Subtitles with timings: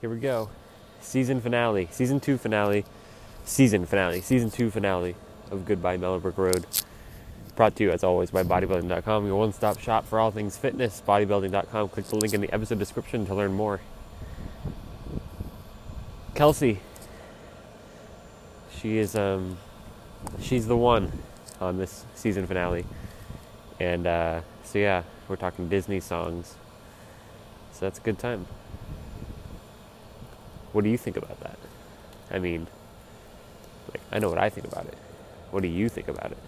[0.00, 0.48] Here we go.
[1.00, 2.84] Season finale, season two finale,
[3.44, 5.16] season finale, season two finale
[5.50, 6.64] of Goodbye Mellow Brick Road.
[7.56, 11.02] Brought to you, as always, by bodybuilding.com, your one stop shop for all things fitness.
[11.04, 11.88] Bodybuilding.com.
[11.88, 13.80] Click the link in the episode description to learn more.
[16.36, 16.78] Kelsey.
[18.80, 19.58] She is, um,
[20.40, 21.10] she's the one
[21.60, 22.86] on this season finale.
[23.80, 26.54] And, uh, so yeah, we're talking Disney songs.
[27.72, 28.46] So that's a good time.
[30.72, 31.58] What do you think about that?
[32.30, 32.66] I mean,
[33.90, 34.96] like, I know what I think about it.
[35.50, 36.38] What do you think about it?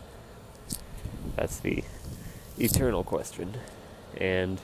[1.36, 1.84] That's the
[2.58, 3.54] eternal question.
[4.16, 4.60] And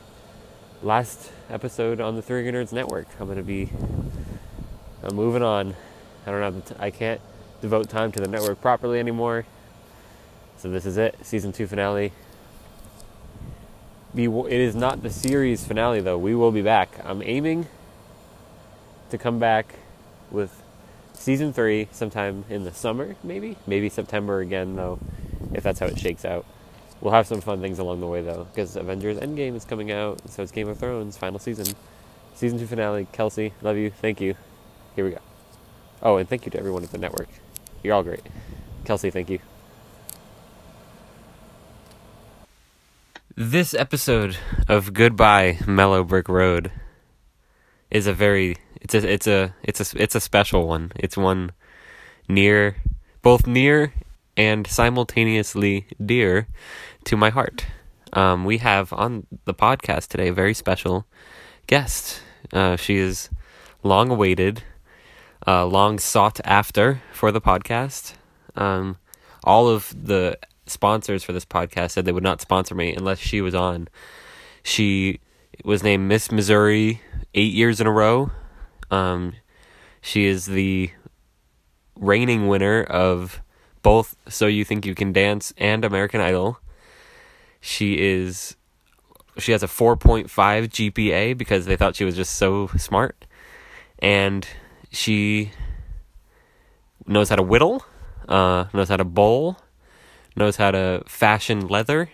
[0.83, 3.71] last episode on the Three Nerds Network, I'm going to be
[5.03, 5.75] I'm moving on.
[6.27, 7.21] I don't have t- I can't
[7.61, 9.47] devote time to the network properly anymore.
[10.57, 12.13] So this is it, season 2 finale.
[14.15, 16.19] Be, it is not the series finale though.
[16.19, 16.99] We will be back.
[17.05, 17.69] I'm aiming
[19.11, 19.75] to come back
[20.31, 20.63] with
[21.15, 23.57] season 3 sometime in the summer, maybe.
[23.67, 24.99] Maybe September again though,
[25.53, 26.45] if that's how it shakes out.
[27.01, 30.29] We'll have some fun things along the way though, because Avengers Endgame is coming out,
[30.29, 31.67] so it's Game of Thrones final season.
[32.35, 33.07] Season 2 finale.
[33.13, 33.91] Kelsey, love you.
[33.91, 34.35] Thank you.
[34.95, 35.21] Here we go.
[36.03, 37.29] Oh, and thank you to everyone at the network.
[37.83, 38.23] You're all great.
[38.85, 39.39] Kelsey, thank you.
[43.35, 44.39] This episode
[44.69, 46.73] of Goodbye Mellow Brick Road
[47.91, 50.93] is a very it's a it's a it's a it's a special one.
[50.97, 51.53] It's one
[52.29, 52.77] near
[53.23, 53.93] both near
[54.37, 56.49] and simultaneously dear
[57.05, 57.67] to my heart.
[58.13, 61.07] Um, we have on the podcast today a very special
[61.67, 62.21] guest.
[62.53, 63.29] Uh, she is
[63.83, 64.63] long awaited,
[65.47, 68.15] uh, long sought after for the podcast.
[68.55, 68.97] Um,
[69.45, 73.41] all of the sponsors for this podcast said they would not sponsor me unless she
[73.41, 73.89] was on.
[74.63, 75.21] She
[75.65, 77.01] was named Miss Missouri
[77.35, 78.31] eight years in a row.
[78.91, 79.35] Um,
[80.01, 80.91] she is the
[81.97, 83.43] reigning winner of
[83.83, 86.61] both So You Think You Can Dance and American Idol.
[87.61, 88.57] She is
[89.39, 93.27] she has a 4.5 GPA because they thought she was just so smart.
[93.99, 94.47] And
[94.91, 95.53] she
[97.07, 97.85] knows how to whittle,
[98.29, 99.59] uh, knows how to bowl,
[100.37, 102.11] knows how to fashion leather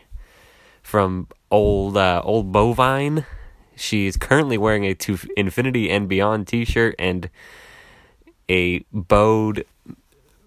[0.82, 3.24] from old uh, old bovine.
[3.82, 7.28] She's currently wearing a to infinity and beyond T-shirt and
[8.48, 9.64] a bowed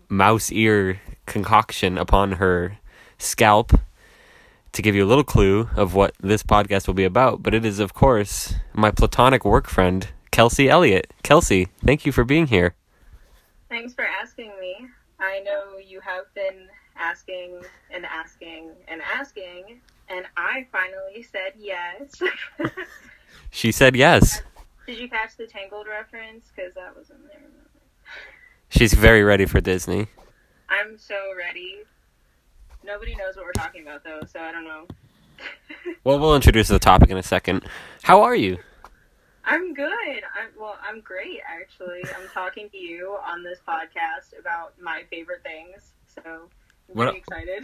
[0.07, 2.77] mouse ear concoction upon her
[3.17, 3.73] scalp
[4.71, 7.43] to give you a little clue of what this podcast will be about.
[7.43, 11.13] But it is, of course, my platonic work friend, Kelsey Elliott.
[11.21, 12.73] Kelsey, thank you for being here.
[13.67, 14.87] Thanks for asking me.
[15.19, 17.59] I know you have been asking
[17.93, 22.21] and asking and asking, and I finally said yes.
[23.55, 24.41] she said yes.
[24.85, 26.51] Did you catch the Tangled reference?
[26.53, 27.41] Because that was in there.
[28.69, 30.07] She's very ready for Disney.
[30.69, 31.77] I'm so ready.
[32.83, 34.87] Nobody knows what we're talking about, though, so I don't know.
[36.03, 37.65] well, we'll introduce the topic in a second.
[38.03, 38.57] How are you?
[39.45, 39.87] I'm good.
[39.87, 40.77] I'm well.
[40.87, 42.01] I'm great, actually.
[42.03, 46.41] I'm talking to you on this podcast about my favorite things, so I'm
[46.87, 47.63] what, excited.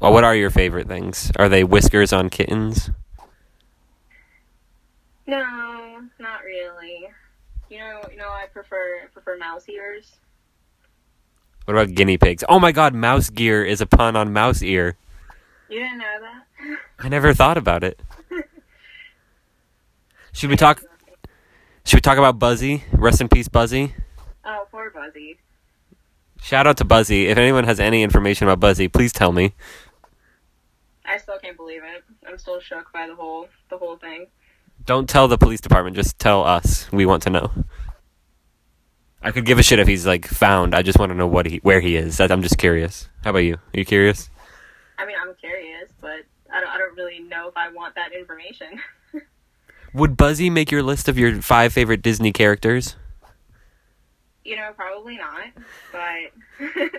[0.00, 1.32] Well, what are your favorite things?
[1.36, 2.90] Are they whiskers on kittens?
[5.32, 7.08] No, not really.
[7.70, 10.12] You know, you know, I prefer I prefer mouse ears.
[11.64, 12.44] What about guinea pigs?
[12.50, 14.98] Oh my god, mouse gear is a pun on mouse ear.
[15.70, 16.78] You didn't know that?
[16.98, 17.98] I never thought about it.
[20.32, 20.82] Should we talk
[21.86, 22.84] Should we talk about Buzzy?
[22.92, 23.94] Rest in peace, Buzzy.
[24.44, 25.38] Oh, poor Buzzy.
[26.42, 27.28] Shout out to Buzzy.
[27.28, 29.54] If anyone has any information about Buzzy, please tell me.
[31.06, 32.04] I still can't believe it.
[32.28, 34.26] I'm still shook by the whole the whole thing.
[34.84, 36.90] Don't tell the police department, just tell us.
[36.90, 37.50] We want to know.
[39.22, 40.74] I could give a shit if he's like found.
[40.74, 42.20] I just want to know what he, where he is.
[42.20, 43.08] I'm just curious.
[43.22, 43.54] How about you?
[43.54, 44.28] Are you curious?
[44.98, 46.70] I mean, I'm curious, but I don't.
[46.70, 48.80] I don't really know if I want that information.
[49.94, 52.96] Would Buzzy make your list of your five favorite Disney characters?
[54.44, 55.46] You know, probably not.
[55.92, 55.98] But
[56.60, 56.90] I,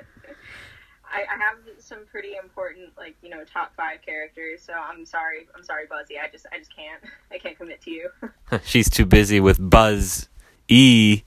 [1.11, 1.62] I have
[1.93, 4.61] some pretty important, like you know, top five characters.
[4.61, 5.47] So I'm sorry.
[5.55, 6.15] I'm sorry, Buzzy.
[6.17, 7.01] I just, I just can't.
[7.31, 8.09] I can't commit to you.
[8.63, 10.29] She's too busy with Buzz
[10.67, 11.23] E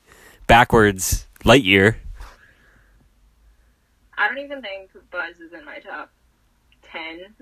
[0.46, 1.96] backwards Lightyear.
[4.18, 6.10] I don't even think Buzz is in my top
[6.82, 7.34] ten.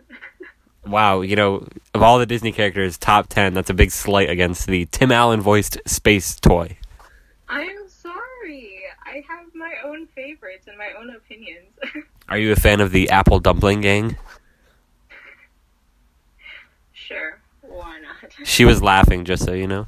[0.86, 4.66] wow, you know, of all the Disney characters, top ten, that's a big slight against
[4.66, 6.76] the Tim Allen voiced space toy.
[7.48, 8.80] I'm sorry.
[9.06, 11.70] I have my own favorites and my own opinions.
[12.28, 14.16] Are you a fan of the Apple Dumpling Gang?
[16.92, 17.40] Sure.
[17.60, 18.32] Why not?
[18.46, 19.86] She was laughing, just so you know.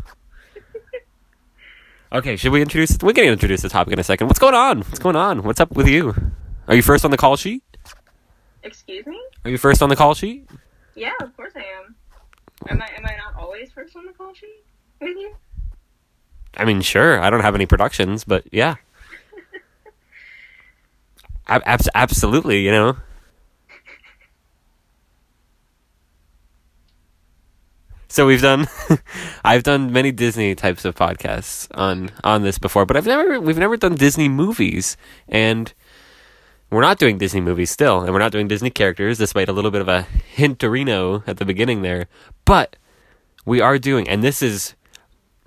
[2.13, 2.97] Okay, should we introduce?
[3.03, 4.29] We're gonna introduce the topic in a second.
[4.29, 4.79] What's going on?
[4.79, 5.43] What's going on?
[5.43, 6.15] What's up with you?
[6.69, 7.63] Are you first on the call sheet?
[8.63, 9.21] Excuse me?
[9.45, 10.49] Are you first on the call sheet?
[10.95, 11.95] Yeah, of course I am.
[12.69, 14.65] Am I am I not always first on the call sheet
[15.01, 15.35] with you?
[16.57, 17.21] I mean, sure.
[17.21, 18.77] I don't have any productions, but yeah.
[21.49, 21.63] Ab-
[21.95, 22.97] absolutely, you know.
[28.09, 28.67] So we've done,
[29.45, 33.59] I've done many Disney types of podcasts on on this before, but I've never we've
[33.59, 34.97] never done Disney movies,
[35.29, 35.73] and
[36.71, 39.71] we're not doing Disney movies still, and we're not doing Disney characters, despite a little
[39.71, 40.07] bit of a
[40.37, 42.07] hinterino at the beginning there.
[42.45, 42.77] But
[43.45, 44.75] we are doing, and this is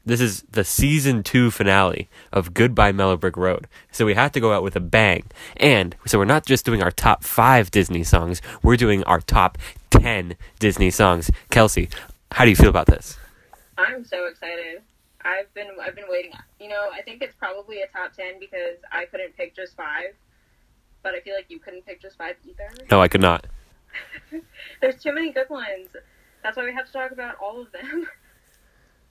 [0.09, 3.67] this is the season two finale of Goodbye Mellow Brick Road.
[3.91, 5.23] So we have to go out with a bang.
[5.57, 9.57] And so we're not just doing our top five Disney songs, we're doing our top
[9.91, 11.29] 10 Disney songs.
[11.51, 11.89] Kelsey,
[12.31, 13.17] how do you feel about this?
[13.77, 14.81] I'm so excited.
[15.23, 16.31] I've been I've been waiting.
[16.59, 20.15] You know, I think it's probably a top ten because I couldn't pick just five,
[21.03, 22.69] but I feel like you couldn't pick just five either.
[22.89, 23.47] No, I could not.
[24.81, 25.89] There's too many good ones.
[26.41, 28.07] That's why we have to talk about all of them.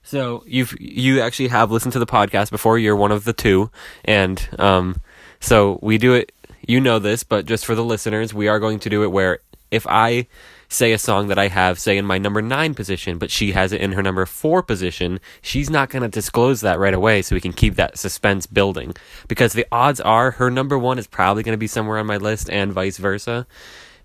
[0.03, 2.79] So you've you actually have listened to the podcast before.
[2.79, 3.69] You're one of the two,
[4.05, 5.01] and um,
[5.39, 6.31] so we do it.
[6.67, 9.39] You know this, but just for the listeners, we are going to do it where
[9.71, 10.27] if I
[10.67, 13.71] say a song that I have, say in my number nine position, but she has
[13.71, 17.35] it in her number four position, she's not going to disclose that right away, so
[17.35, 18.93] we can keep that suspense building.
[19.27, 22.17] Because the odds are her number one is probably going to be somewhere on my
[22.17, 23.47] list, and vice versa.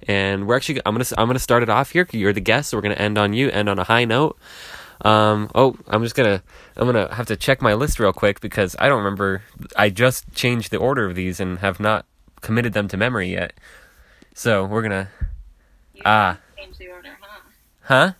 [0.06, 2.06] And we're actually, I'm gonna, I'm gonna start it off here.
[2.12, 4.38] You're the guest, so we're gonna end on you, end on a high note.
[5.02, 6.42] Um, oh, I'm just gonna
[6.76, 9.42] I'm gonna have to check my list real quick because I don't remember.
[9.76, 12.06] I just changed the order of these and have not
[12.40, 13.54] committed them to memory yet.
[14.34, 15.08] So we're gonna.
[16.04, 16.38] Ah.
[16.56, 17.40] just changed the order, huh?
[17.82, 18.12] Huh?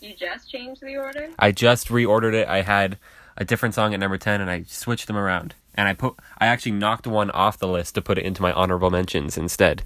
[0.00, 1.30] You just changed the order?
[1.38, 2.48] I just reordered it.
[2.48, 2.98] I had
[3.36, 5.54] a different song at number ten, and I switched them around.
[5.74, 8.52] And I put I actually knocked one off the list to put it into my
[8.52, 9.82] honorable mentions instead.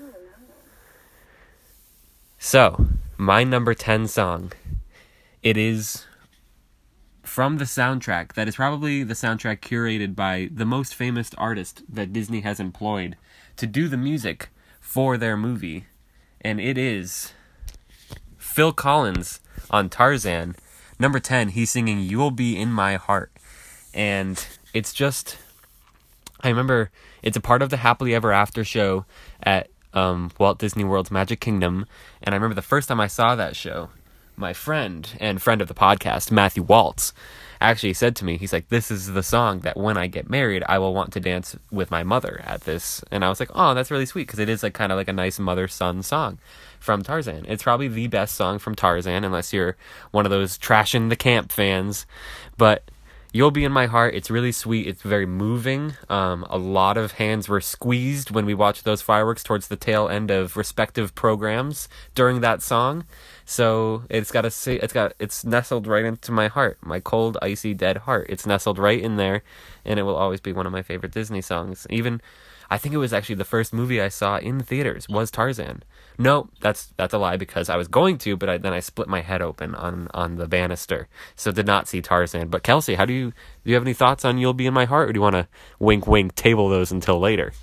[0.00, 0.14] Oh.
[2.38, 2.86] So,
[3.16, 4.52] my number 10 song.
[5.42, 6.04] It is
[7.22, 12.12] from the soundtrack that is probably the soundtrack curated by the most famous artist that
[12.12, 13.16] Disney has employed
[13.56, 14.48] to do the music
[14.80, 15.86] for their movie.
[16.40, 17.32] And it is
[18.36, 19.40] Phil Collins
[19.70, 20.56] on Tarzan.
[20.98, 23.30] Number 10, he's singing You'll Be in My Heart.
[23.94, 24.44] And
[24.74, 25.38] it's just
[26.40, 26.90] I remember
[27.22, 29.04] it's a part of the Happily Ever After show
[29.42, 31.86] at um, Walt Disney World's Magic Kingdom.
[32.22, 33.90] And I remember the first time I saw that show,
[34.38, 37.12] my friend and friend of the podcast, Matthew Waltz,
[37.60, 40.62] actually said to me, he's like, This is the song that when I get married,
[40.68, 43.02] I will want to dance with my mother at this.
[43.10, 45.08] And I was like, Oh, that's really sweet because it is like kind of like
[45.08, 46.38] a nice mother son song
[46.78, 47.44] from Tarzan.
[47.48, 49.76] It's probably the best song from Tarzan, unless you're
[50.10, 52.06] one of those trashing the camp fans.
[52.56, 52.84] But
[53.30, 54.14] You'll Be in My Heart.
[54.14, 54.86] It's really sweet.
[54.86, 55.92] It's very moving.
[56.08, 60.08] Um, a lot of hands were squeezed when we watched those fireworks towards the tail
[60.08, 63.04] end of respective programs during that song.
[63.50, 64.52] So it's got a
[64.84, 68.26] it's got it's nestled right into my heart, my cold, icy, dead heart.
[68.28, 69.42] It's nestled right in there,
[69.86, 71.86] and it will always be one of my favorite Disney songs.
[71.88, 72.20] Even
[72.68, 75.82] I think it was actually the first movie I saw in theaters was Tarzan.
[76.18, 79.08] No, that's that's a lie because I was going to, but I, then I split
[79.08, 82.48] my head open on on the banister, so did not see Tarzan.
[82.48, 84.84] But Kelsey, how do you do you have any thoughts on "You'll Be in My
[84.84, 87.54] Heart," or do you want to wink wink table those until later?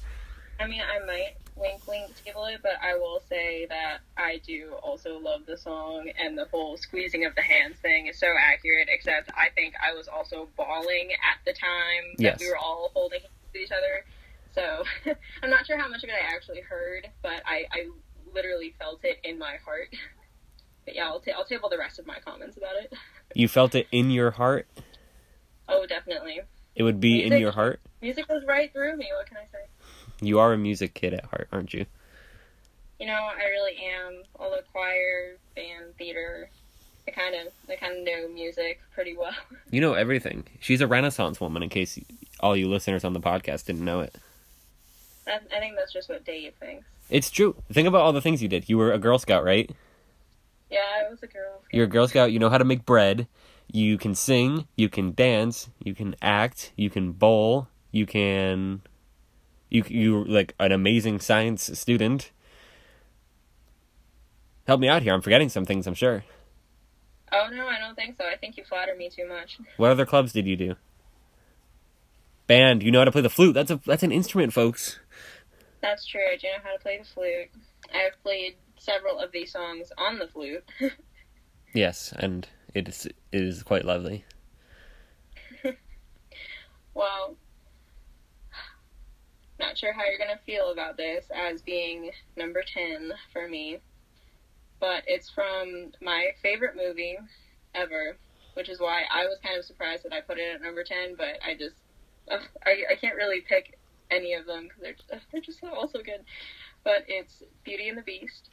[0.60, 2.15] I mean, I might wink wink
[2.48, 6.78] it, but I will say that I do also love the song, and the whole
[6.78, 8.88] squeezing of the hands thing is so accurate.
[8.92, 12.40] Except I think I was also bawling at the time that Yes.
[12.40, 13.20] we were all holding
[13.56, 14.06] each other.
[14.54, 14.84] So
[15.44, 17.90] I'm not sure how much of it I actually heard, but I, I
[18.34, 19.94] literally felt it in my heart.
[20.86, 22.94] But yeah, I'll, ta- I'll table the rest of my comments about it.
[23.34, 24.68] You felt it in your heart.
[25.68, 26.42] Oh, definitely.
[26.75, 27.82] It would be in your heart.
[28.02, 29.08] Music goes right through me.
[29.18, 29.66] What can I say?
[30.22, 31.86] You are a music kid at heart, aren't you?
[33.00, 34.24] You know, I really am.
[34.40, 36.50] All the choir, band, theater,
[37.08, 39.34] I kind of, I kind of know music pretty well.
[39.72, 40.46] You know everything.
[40.62, 41.62] She's a Renaissance woman.
[41.62, 42.00] In case
[42.40, 44.16] all you listeners on the podcast didn't know it.
[45.28, 46.86] I, I think that's just what Dave thinks.
[47.10, 47.56] It's true.
[47.72, 48.70] Think about all the things you did.
[48.70, 49.70] You were a Girl Scout, right?
[50.72, 51.60] Yeah, I was a girl.
[51.62, 51.74] Scout.
[51.74, 52.32] You're a Girl Scout.
[52.32, 53.28] You know how to make bread.
[53.72, 54.68] You can sing.
[54.78, 55.70] You can dance.
[55.84, 56.72] You can act.
[56.75, 57.68] You can bowl.
[57.92, 58.82] You can.
[59.70, 62.32] You you like an amazing science student.
[64.66, 65.14] Help me out here.
[65.14, 66.24] I'm forgetting some things, I'm sure.
[67.32, 68.26] Oh, no, I don't think so.
[68.26, 69.60] I think you flatter me too much.
[69.78, 70.76] What other clubs did you do?
[72.48, 72.84] Band.
[72.84, 73.54] You know how to play the flute.
[73.54, 75.00] That's a that's an instrument, folks.
[75.82, 76.22] That's true.
[76.32, 77.50] I do know how to play the flute.
[77.94, 80.64] I've played several of these songs on the flute.
[81.74, 84.26] yes, and it is it is quite lovely.
[86.94, 87.36] well,
[89.60, 93.80] not sure how you're gonna feel about this as being number ten for me
[94.79, 97.17] but it's from my favorite movie
[97.74, 98.17] ever,
[98.53, 101.15] which is why I was kind of surprised that I put it at number ten.
[101.15, 101.75] But I just,
[102.32, 103.77] ugh, I I can't really pick
[104.12, 106.24] any of them because they're they're just all so good.
[106.84, 108.50] But it's Beauty and the Beast,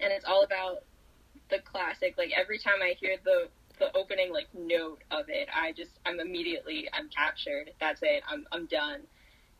[0.00, 0.84] and it's all about
[1.50, 2.14] the classic.
[2.18, 6.20] Like every time I hear the the opening like note of it, I just I'm
[6.20, 7.70] immediately I'm captured.
[7.80, 8.22] That's it.
[8.28, 9.02] I'm I'm done.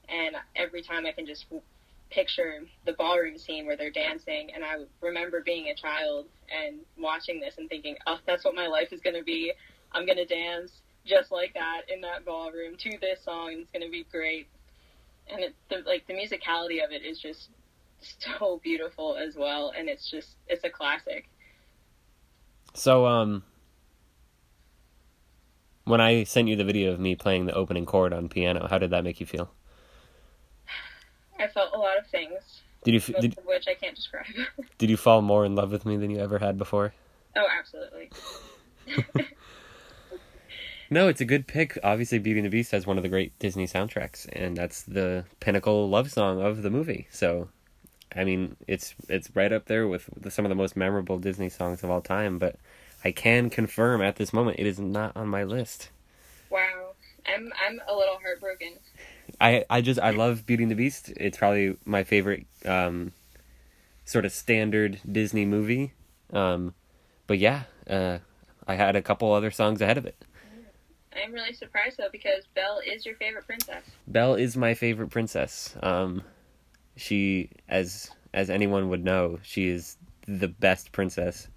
[0.08, 1.46] And every time I can just
[2.11, 7.41] picture the ballroom scene where they're dancing, and I remember being a child and watching
[7.41, 9.53] this and thinking, oh, that's what my life is gonna be.
[9.93, 10.73] I'm gonna dance
[11.05, 13.57] just like that in that ballroom to this song.
[13.61, 14.49] It's gonna be great.
[15.29, 17.51] And it, the, like the musicality of it is just
[18.19, 21.29] so beautiful as well, and it's just it's a classic.
[22.75, 23.43] So, um,
[25.85, 28.79] when I sent you the video of me playing the opening chord on piano, how
[28.79, 29.51] did that make you feel?
[31.38, 32.62] I felt a lot of things.
[32.85, 34.26] Did you most did, of which I can't describe.
[34.78, 36.95] did you fall more in love with me than you ever had before?
[37.37, 38.11] oh, absolutely.
[40.88, 41.78] No, it's a good pick.
[41.83, 45.25] Obviously, Beauty and the Beast has one of the great Disney soundtracks, and that's the
[45.40, 47.09] pinnacle love song of the movie.
[47.11, 47.49] So,
[48.14, 51.49] I mean, it's it's right up there with the, some of the most memorable Disney
[51.49, 52.38] songs of all time.
[52.38, 52.57] But
[53.05, 55.90] I can confirm at this moment it is not on my list.
[56.50, 56.93] Wow,
[57.26, 58.75] I'm I'm a little heartbroken.
[59.40, 61.12] I I just I love Beauty and the Beast.
[61.16, 63.12] It's probably my favorite um,
[64.05, 65.93] sort of standard Disney movie.
[66.33, 66.75] Um,
[67.26, 68.19] but yeah, uh,
[68.66, 70.16] I had a couple other songs ahead of it.
[71.25, 73.83] I'm really surprised though because Belle is your favorite princess.
[74.07, 75.75] Belle is my favorite princess.
[75.83, 76.23] Um,
[76.97, 81.49] she, as as anyone would know, she is the best princess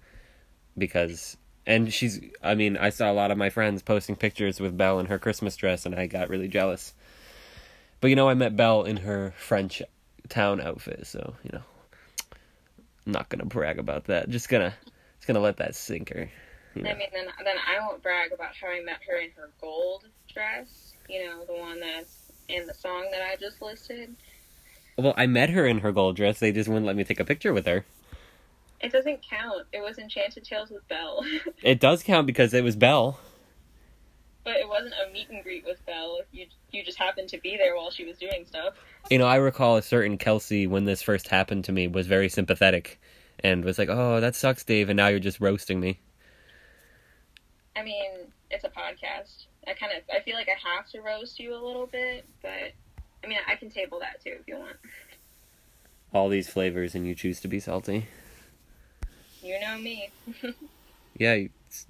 [0.78, 2.20] because, and she's.
[2.42, 5.18] I mean, I saw a lot of my friends posting pictures with Belle in her
[5.18, 6.94] Christmas dress, and I got really jealous.
[8.00, 9.82] But you know, I met Belle in her French
[10.28, 11.62] town outfit, so you know,
[13.06, 14.28] I'm not gonna brag about that.
[14.28, 14.74] Just gonna,
[15.16, 16.30] just gonna let that sink her.
[16.74, 16.90] You know.
[16.90, 20.06] I mean, then then I won't brag about how I met her in her gold
[20.32, 20.94] dress.
[21.08, 24.14] You know, the one that's in the song that I just listed.
[24.96, 26.38] Well, I met her in her gold dress.
[26.38, 27.84] They just wouldn't let me take a picture with her.
[28.80, 29.66] It doesn't count.
[29.72, 31.24] It was Enchanted Tales with Belle.
[31.62, 33.20] It does count because it was Belle.
[34.50, 36.22] But it wasn't a meet and greet with Belle.
[36.32, 38.74] You you just happened to be there while she was doing stuff.
[39.08, 42.28] You know, I recall a certain Kelsey when this first happened to me was very
[42.28, 43.00] sympathetic
[43.44, 46.00] and was like, "Oh, that sucks, Dave," and now you're just roasting me.
[47.76, 48.10] I mean,
[48.50, 49.46] it's a podcast.
[49.68, 52.72] I kind of I feel like I have to roast you a little bit, but
[53.22, 54.76] I mean, I can table that too if you want.
[56.12, 58.08] All these flavors, and you choose to be salty.
[59.42, 60.10] You know me.
[61.18, 61.86] Yeah, it's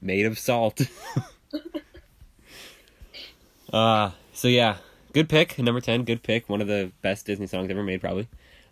[0.00, 0.82] made of salt.
[3.72, 4.76] uh, so yeah,
[5.12, 5.58] good pick.
[5.58, 6.48] Number 10, good pick.
[6.48, 8.28] One of the best Disney songs ever made, probably.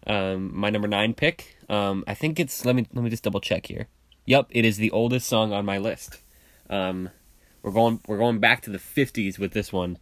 [0.07, 3.41] Um, my number 9 pick, um, I think it's, let me, let me just double
[3.41, 3.89] check here.
[4.27, 6.21] Yep, it is the oldest song on my list.
[6.71, 7.11] Um,
[7.63, 9.99] we're going, we're going back to the 50s with this one.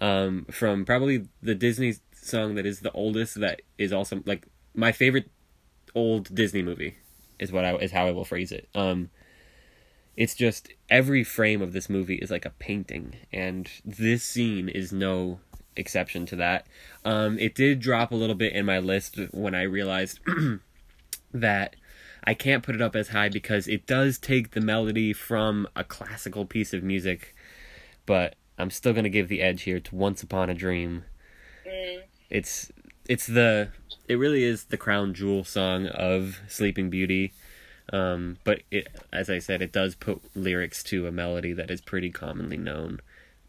[0.00, 4.92] Um, from probably the Disney song that is the oldest, that is also, like, my
[4.92, 5.28] favorite
[5.94, 6.96] old Disney movie
[7.40, 8.68] is what I, is how I will phrase it.
[8.74, 9.10] Um,
[10.18, 14.92] it's just every frame of this movie is like a painting and this scene is
[14.92, 15.38] no
[15.76, 16.66] exception to that.
[17.04, 20.18] Um, it did drop a little bit in my list when i realized
[21.32, 21.76] that
[22.24, 25.84] i can't put it up as high because it does take the melody from a
[25.84, 27.36] classical piece of music
[28.04, 31.04] but i'm still going to give the edge here to once upon a dream.
[31.64, 32.72] Mm, it's
[33.08, 33.68] it's the
[34.08, 37.32] it really is the crown jewel song of sleeping beauty
[37.92, 41.80] um, but it, as I said, it does put lyrics to a melody that is
[41.80, 43.00] pretty commonly known.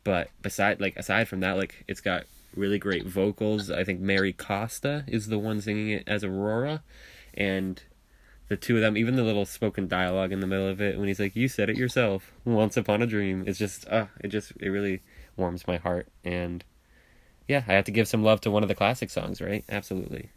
[0.03, 3.69] But beside, like aside from that, like it's got really great vocals.
[3.69, 6.83] I think Mary Costa is the one singing it as Aurora,
[7.33, 7.81] and
[8.47, 11.07] the two of them, even the little spoken dialogue in the middle of it when
[11.07, 14.53] he's like, "You said it yourself, once upon a dream." It's just, uh, it just,
[14.59, 15.01] it really
[15.35, 16.63] warms my heart, and
[17.47, 19.65] yeah, I have to give some love to one of the classic songs, right?
[19.69, 20.29] Absolutely.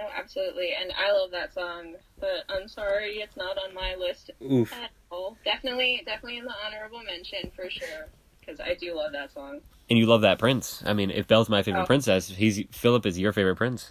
[0.00, 1.94] No, absolutely, and I love that song.
[2.18, 4.72] But I'm sorry, it's not on my list Oof.
[4.72, 5.36] at all.
[5.44, 8.08] Definitely, definitely in the honorable mention for sure.
[8.40, 9.60] Because I do love that song.
[9.90, 10.82] And you love that prince.
[10.86, 11.86] I mean, if Belle's my favorite Oh.
[11.86, 13.90] princess, he's Philip is your favorite prince.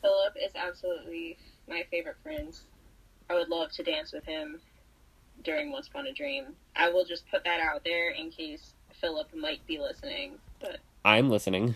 [0.00, 1.36] Philip is absolutely
[1.68, 2.64] my favorite prince.
[3.28, 4.60] I would love to dance with him
[5.44, 6.56] during Once Upon a Dream.
[6.76, 10.38] I will just put that out there in case Philip might be listening.
[10.60, 11.74] But I'm listening.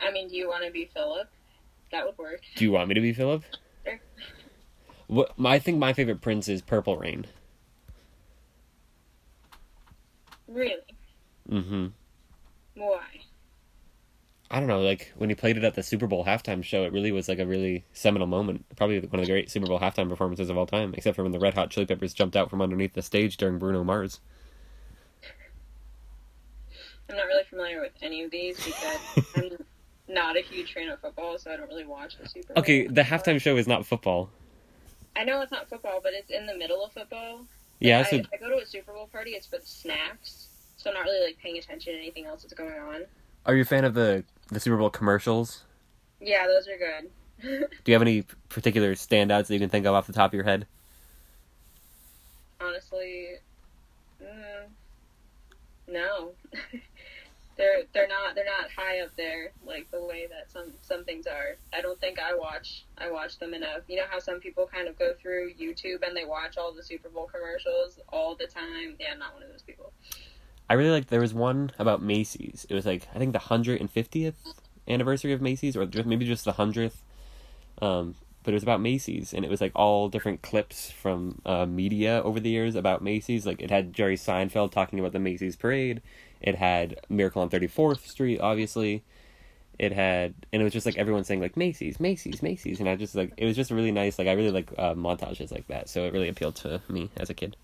[0.00, 1.28] I mean, do you want to be Philip?
[1.94, 2.40] That would work.
[2.56, 3.44] Do you want me to be Philip?
[3.84, 4.00] Sure.
[5.06, 7.24] What my, I think my favorite prince is Purple Rain.
[10.48, 10.82] Really?
[11.48, 11.86] Mm-hmm.
[12.74, 13.04] Why?
[14.50, 16.92] I don't know, like when he played it at the Super Bowl halftime show, it
[16.92, 18.64] really was like a really seminal moment.
[18.74, 21.30] Probably one of the great Super Bowl halftime performances of all time, except for when
[21.30, 24.18] the Red Hot Chili Peppers jumped out from underneath the stage during Bruno Mars.
[27.08, 28.98] I'm not really familiar with any of these because
[29.36, 29.58] I'm
[30.08, 32.60] not a huge fan of football, so I don't really watch the Super Bowl.
[32.62, 34.30] Okay, the halftime show is not football.
[35.16, 37.46] I know it's not football, but it's in the middle of football.
[37.80, 40.48] Yeah, I, so if I go to a Super Bowl party, it's for the snacks,
[40.76, 43.02] so I'm not really like paying attention to anything else that's going on.
[43.46, 45.62] are you a fan of the the Super Bowl commercials?
[46.20, 47.10] Yeah, those are good.
[47.84, 50.34] Do you have any particular standouts that you can think of off the top of
[50.34, 50.66] your head?
[52.60, 53.28] Honestly,
[54.22, 54.68] mm,
[55.88, 56.32] no.
[57.94, 61.56] they're not they're not high up there like the way that some some things are.
[61.72, 63.82] I don't think I watch I watch them enough.
[63.88, 66.82] You know how some people kind of go through YouTube and they watch all the
[66.82, 68.96] Super Bowl commercials all the time.
[68.98, 69.92] Yeah, I'm not one of those people.
[70.68, 71.06] I really like.
[71.06, 72.66] There was one about Macy's.
[72.68, 74.36] It was like I think the hundred and fiftieth
[74.88, 77.00] anniversary of Macy's, or maybe just the hundredth.
[77.80, 81.64] Um, but it was about Macy's, and it was like all different clips from uh,
[81.64, 83.46] media over the years about Macy's.
[83.46, 86.02] Like it had Jerry Seinfeld talking about the Macy's parade.
[86.44, 89.02] It had Miracle on Thirty Fourth Street, obviously.
[89.78, 92.96] It had, and it was just like everyone saying like Macy's, Macy's, Macy's, and I
[92.96, 94.18] just like it was just really nice.
[94.18, 97.30] Like I really like uh, montages like that, so it really appealed to me as
[97.30, 97.56] a kid.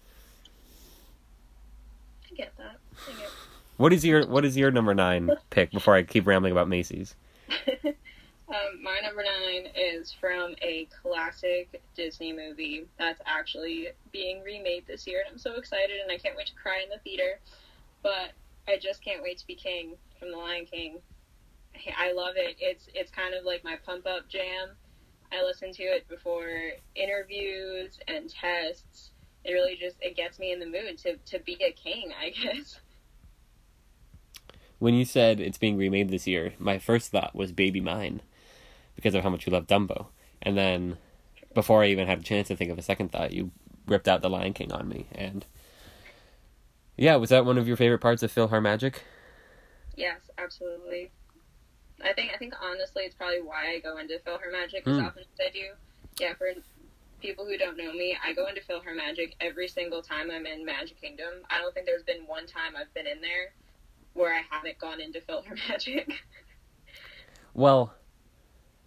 [2.32, 2.78] I get that.
[3.06, 3.28] I get
[3.76, 5.72] What is your What is your number nine pick?
[5.72, 7.14] Before I keep rambling about Macy's.
[7.84, 15.06] um, my number nine is from a classic Disney movie that's actually being remade this
[15.06, 17.40] year, and I'm so excited, and I can't wait to cry in the theater.
[18.02, 18.32] But
[18.69, 20.99] I just can't wait to be king from The Lion King.
[21.97, 22.57] I love it.
[22.61, 24.71] It's it's kind of like my pump up jam.
[25.33, 29.12] I listen to it before interviews and tests.
[29.45, 32.31] It really just it gets me in the mood to to be a king, I
[32.43, 32.81] guess.
[34.79, 38.23] When you said it's being remade this year, my first thought was Baby Mine,
[38.96, 40.07] because of how much you love Dumbo.
[40.40, 40.96] And then,
[41.55, 43.51] before I even had a chance to think of a second thought, you
[43.87, 45.07] ripped out The Lion King on me.
[45.12, 45.44] And
[47.00, 48.96] yeah, was that one of your favorite parts of PhilharMagic?
[49.96, 51.10] Yes, absolutely.
[52.04, 55.00] I think I think honestly, it's probably why I go into PhilharMagic as Hmm.
[55.00, 55.64] often as I do.
[56.18, 56.48] Yeah, for
[57.22, 61.00] people who don't know me, I go into PhilharMagic every single time I'm in Magic
[61.00, 61.32] Kingdom.
[61.50, 63.52] I don't think there's been one time I've been in there
[64.12, 66.12] where I haven't gone into PhilharMagic.
[67.52, 67.92] Well,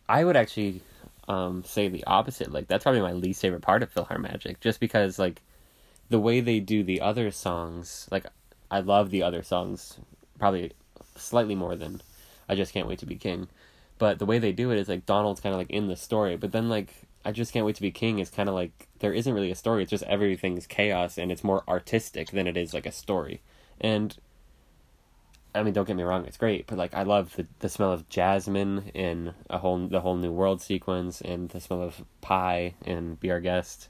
[0.07, 0.81] I would actually
[1.27, 2.51] um, say the opposite.
[2.51, 5.41] Like that's probably my least favorite part of PhilharMagic, just because like
[6.09, 8.07] the way they do the other songs.
[8.11, 8.25] Like
[8.69, 9.97] I love the other songs
[10.39, 10.71] probably
[11.15, 12.01] slightly more than
[12.49, 13.47] I just can't wait to be king.
[13.97, 16.35] But the way they do it is like Donald's kind of like in the story,
[16.35, 16.93] but then like
[17.25, 19.55] I just can't wait to be king is kind of like there isn't really a
[19.55, 19.83] story.
[19.83, 23.41] It's just everything's chaos and it's more artistic than it is like a story.
[23.79, 24.15] And
[25.55, 27.91] I mean, don't get me wrong, it's great, but like I love the the smell
[27.91, 32.73] of jasmine in a whole the whole new world sequence and the smell of pie
[32.85, 33.89] in Be Our Guest.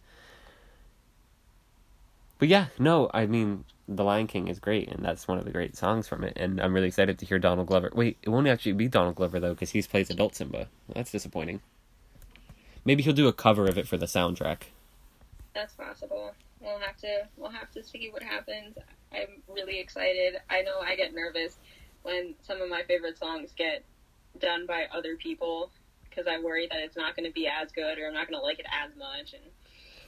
[2.39, 5.52] But yeah, no, I mean The Lion King is great, and that's one of the
[5.52, 7.91] great songs from it, and I'm really excited to hear Donald Glover.
[7.93, 10.67] Wait, it won't actually be Donald Glover though, because he plays adult Simba.
[10.93, 11.62] That's disappointing.
[12.86, 14.63] Maybe he'll do a cover of it for the soundtrack.
[15.54, 16.34] That's possible.
[16.60, 18.78] We'll have to we'll have to see what happens.
[19.12, 20.38] I'm really excited.
[20.50, 21.58] I know I get nervous
[22.04, 23.84] when some of my favorite songs get
[24.39, 25.69] done by other people
[26.10, 28.39] because I worry that it's not going to be as good or I'm not going
[28.39, 29.34] to like it as much.
[29.34, 29.43] And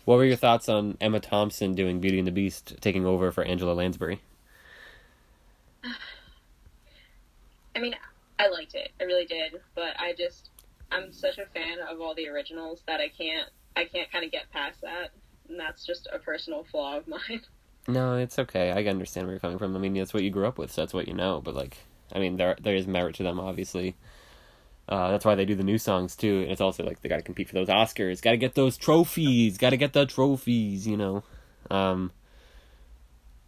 [0.05, 3.43] What were your thoughts on Emma Thompson doing Beauty and the Beast, taking over for
[3.43, 4.21] Angela Lansbury?
[7.75, 7.95] I mean,
[8.39, 8.91] I liked it.
[9.01, 10.49] I really did, but I just
[10.91, 14.31] I'm such a fan of all the originals that I can't I can't kind of
[14.31, 15.09] get past that.
[15.49, 17.41] And that's just a personal flaw of mine.
[17.87, 18.71] No, it's okay.
[18.71, 19.75] I understand where you're coming from.
[19.75, 21.41] I mean, that's what you grew up with, so that's what you know.
[21.43, 21.77] But like,
[22.13, 23.95] I mean, there there is merit to them, obviously.
[24.87, 26.41] Uh, that's why they do the new songs too.
[26.43, 28.77] And it's also like they got to compete for those Oscars, got to get those
[28.77, 31.23] trophies, got to get the trophies, you know.
[31.71, 32.11] Um,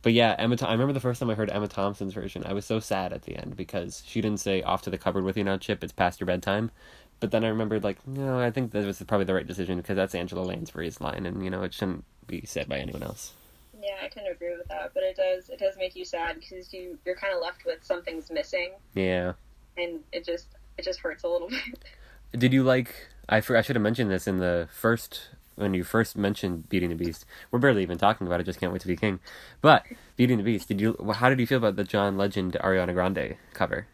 [0.01, 0.57] but yeah, Emma.
[0.61, 2.43] I remember the first time I heard Emma Thompson's version.
[2.45, 5.23] I was so sad at the end because she didn't say "off to the cupboard
[5.23, 6.71] with you now, Chip." It's past your bedtime.
[7.19, 9.95] But then I remembered, like, no, I think that was probably the right decision because
[9.95, 13.33] that's Angela Lansbury's line, and you know it shouldn't be said by anyone else.
[13.81, 16.71] Yeah, I can agree with that, but it does it does make you sad because
[16.73, 19.33] you you're kind of left with something's missing, Yeah.
[19.77, 20.47] and it just
[20.77, 21.49] it just hurts a little
[22.31, 22.39] bit.
[22.39, 23.07] Did you like?
[23.29, 26.85] I for, I should have mentioned this in the first when you first mentioned Beauty
[26.85, 27.25] and the Beast.
[27.51, 28.43] We're barely even talking about it.
[28.45, 29.19] Just can't wait to be king.
[29.61, 29.83] But
[30.15, 30.67] Beauty and the Beast.
[30.67, 30.95] Did you?
[31.15, 33.87] How did you feel about the John Legend Ariana Grande cover?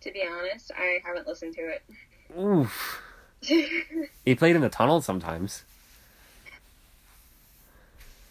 [0.00, 1.82] to be honest, I haven't listened to it.
[2.38, 3.02] Oof.
[4.24, 5.64] He played in the tunnel sometimes.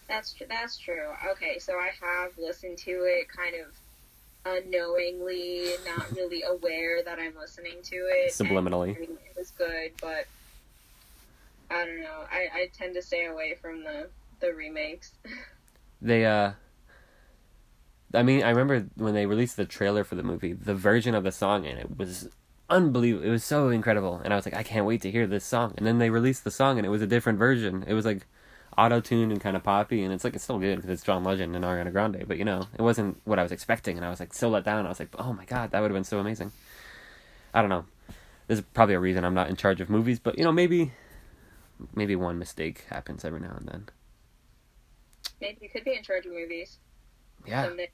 [0.08, 1.10] that's tr- that's true.
[1.32, 3.74] Okay, so I have listened to it kind of
[4.56, 8.32] unknowingly, not really aware that I'm listening to it.
[8.32, 8.96] Subliminally.
[8.96, 10.26] And, I mean, it was good, but
[11.70, 12.24] I don't know.
[12.32, 15.14] I, I tend to stay away from the the remakes.
[16.02, 16.52] They uh
[18.14, 21.24] I mean, I remember when they released the trailer for the movie, the version of
[21.24, 22.30] the song in it was
[22.70, 23.26] unbelievable.
[23.26, 24.22] It was so incredible.
[24.24, 25.74] And I was like, I can't wait to hear this song.
[25.78, 27.84] And then they released the song and it was a different version.
[27.88, 28.26] It was like
[28.78, 30.04] auto tuned and kind of poppy.
[30.04, 32.26] And it's like, it's still good because it's John Legend and Ariana Grande.
[32.28, 33.98] But you know, it wasn't what I was expecting.
[33.98, 34.86] And I was like, so let down.
[34.86, 36.52] I was like, oh my God, that would have been so amazing.
[37.54, 37.86] I don't know.
[38.48, 40.20] There's probably a reason I'm not in charge of movies.
[40.20, 40.92] But you know, maybe,
[41.96, 43.90] maybe one mistake happens every now and then.
[45.42, 46.80] Maybe you could be in charge of movies.
[47.46, 47.66] Yeah.
[47.66, 47.90] Someday.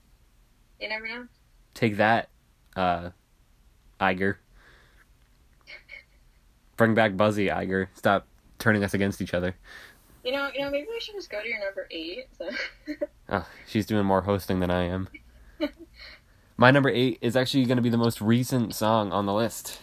[0.80, 1.28] You never know.
[1.74, 2.30] Take that,
[2.76, 3.10] uh,
[4.00, 4.36] Iger.
[6.78, 7.88] Bring back Buzzy, Iger.
[7.96, 8.28] Stop
[8.60, 9.56] turning us against each other.
[10.24, 12.28] You know, you know, maybe we should just go to your number eight.
[12.38, 12.50] So.
[13.30, 15.08] Oh, she's doing more hosting than I am.
[16.58, 19.80] My number eight is actually going to be the most recent song on the list.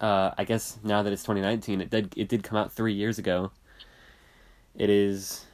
[0.00, 3.18] Uh, I guess now that it's 2019, it did it did come out three years
[3.18, 3.50] ago.
[4.74, 5.44] It is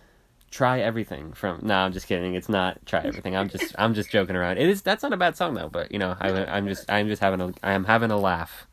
[0.51, 1.61] "Try Everything" from.
[1.63, 2.35] No, I'm just kidding.
[2.35, 4.59] It's not "Try Everything." I'm just I'm just joking around.
[4.59, 4.83] It is.
[4.83, 5.71] That's not a bad song though.
[5.71, 8.69] But you know, I, I'm just I'm just having a I am having a laugh.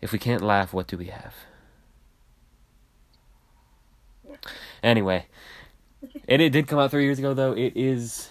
[0.00, 1.34] If we can't laugh, what do we have?
[4.82, 5.26] Anyway,
[6.26, 7.52] it, it did come out three years ago though.
[7.52, 8.30] It is,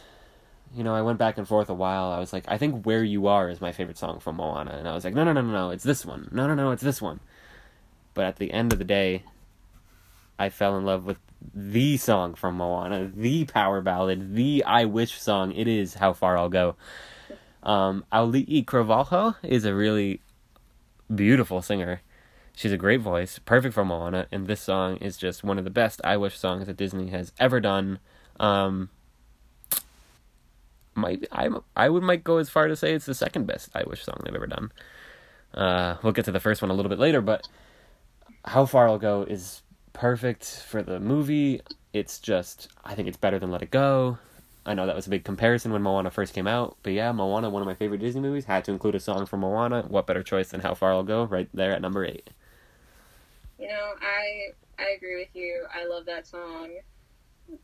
[0.76, 2.12] you know, I went back and forth a while.
[2.12, 4.88] I was like, I think "Where You Are" is my favorite song from Moana, and
[4.88, 6.30] I was like, no, no, no, no, no, it's this one.
[6.32, 7.20] No, no, no, it's this one.
[8.14, 9.24] But at the end of the day,
[10.40, 11.20] I fell in love with
[11.54, 15.52] the song from Moana, the power ballad, the I Wish song.
[15.52, 16.76] It is "How Far I'll Go."
[17.64, 20.22] Um, Auli'i Cravalho is a really
[21.14, 22.02] beautiful singer.
[22.58, 25.70] She's a great voice, perfect for Moana, and this song is just one of the
[25.70, 28.00] best I Wish songs that Disney has ever done.
[28.40, 28.90] Um,
[30.96, 33.84] might I I would might go as far to say it's the second best I
[33.84, 34.72] Wish song they've ever done.
[35.54, 37.48] Uh, we'll get to the first one a little bit later, but
[38.44, 39.62] How Far I'll Go is
[39.94, 41.62] perfect for the movie.
[41.94, 44.18] It's just I think it's better than Let It Go.
[44.66, 47.52] I know that was a big comparison when Moana first came out, but yeah, Moana,
[47.52, 49.84] one of my favorite Disney movies, had to include a song from Moana.
[49.88, 52.32] What better choice than How Far I'll Go, right there at number eight.
[53.58, 55.66] You know, I I agree with you.
[55.74, 56.72] I love that song.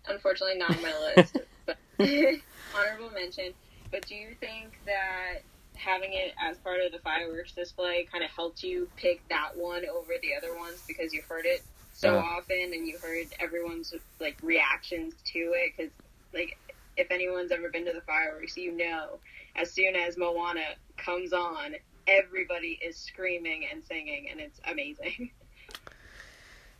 [0.07, 1.77] Unfortunately, not on my list, but
[2.73, 3.53] honorable mention.
[3.91, 5.43] But do you think that
[5.75, 9.83] having it as part of the fireworks display kind of helped you pick that one
[9.87, 12.21] over the other ones because you've heard it so Uh.
[12.37, 15.73] often and you heard everyone's like reactions to it?
[15.77, 15.93] Because
[16.33, 16.57] like
[16.97, 19.19] if anyone's ever been to the fireworks, you know,
[19.55, 20.63] as soon as Moana
[20.97, 21.75] comes on,
[22.07, 25.31] everybody is screaming and singing, and it's amazing.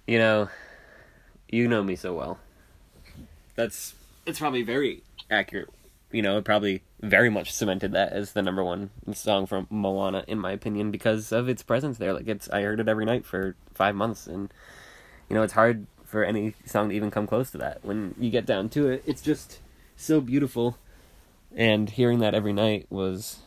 [0.05, 0.49] You know,
[1.49, 2.39] you know me so well.
[3.55, 5.69] That's it's probably very accurate.
[6.11, 10.23] You know, it probably very much cemented that as the number one song from Moana,
[10.27, 12.13] in my opinion, because of its presence there.
[12.13, 14.53] Like it's, I heard it every night for five months, and
[15.29, 17.83] you know, it's hard for any song to even come close to that.
[17.83, 19.59] When you get down to it, it's just
[19.95, 20.77] so beautiful,
[21.55, 23.39] and hearing that every night was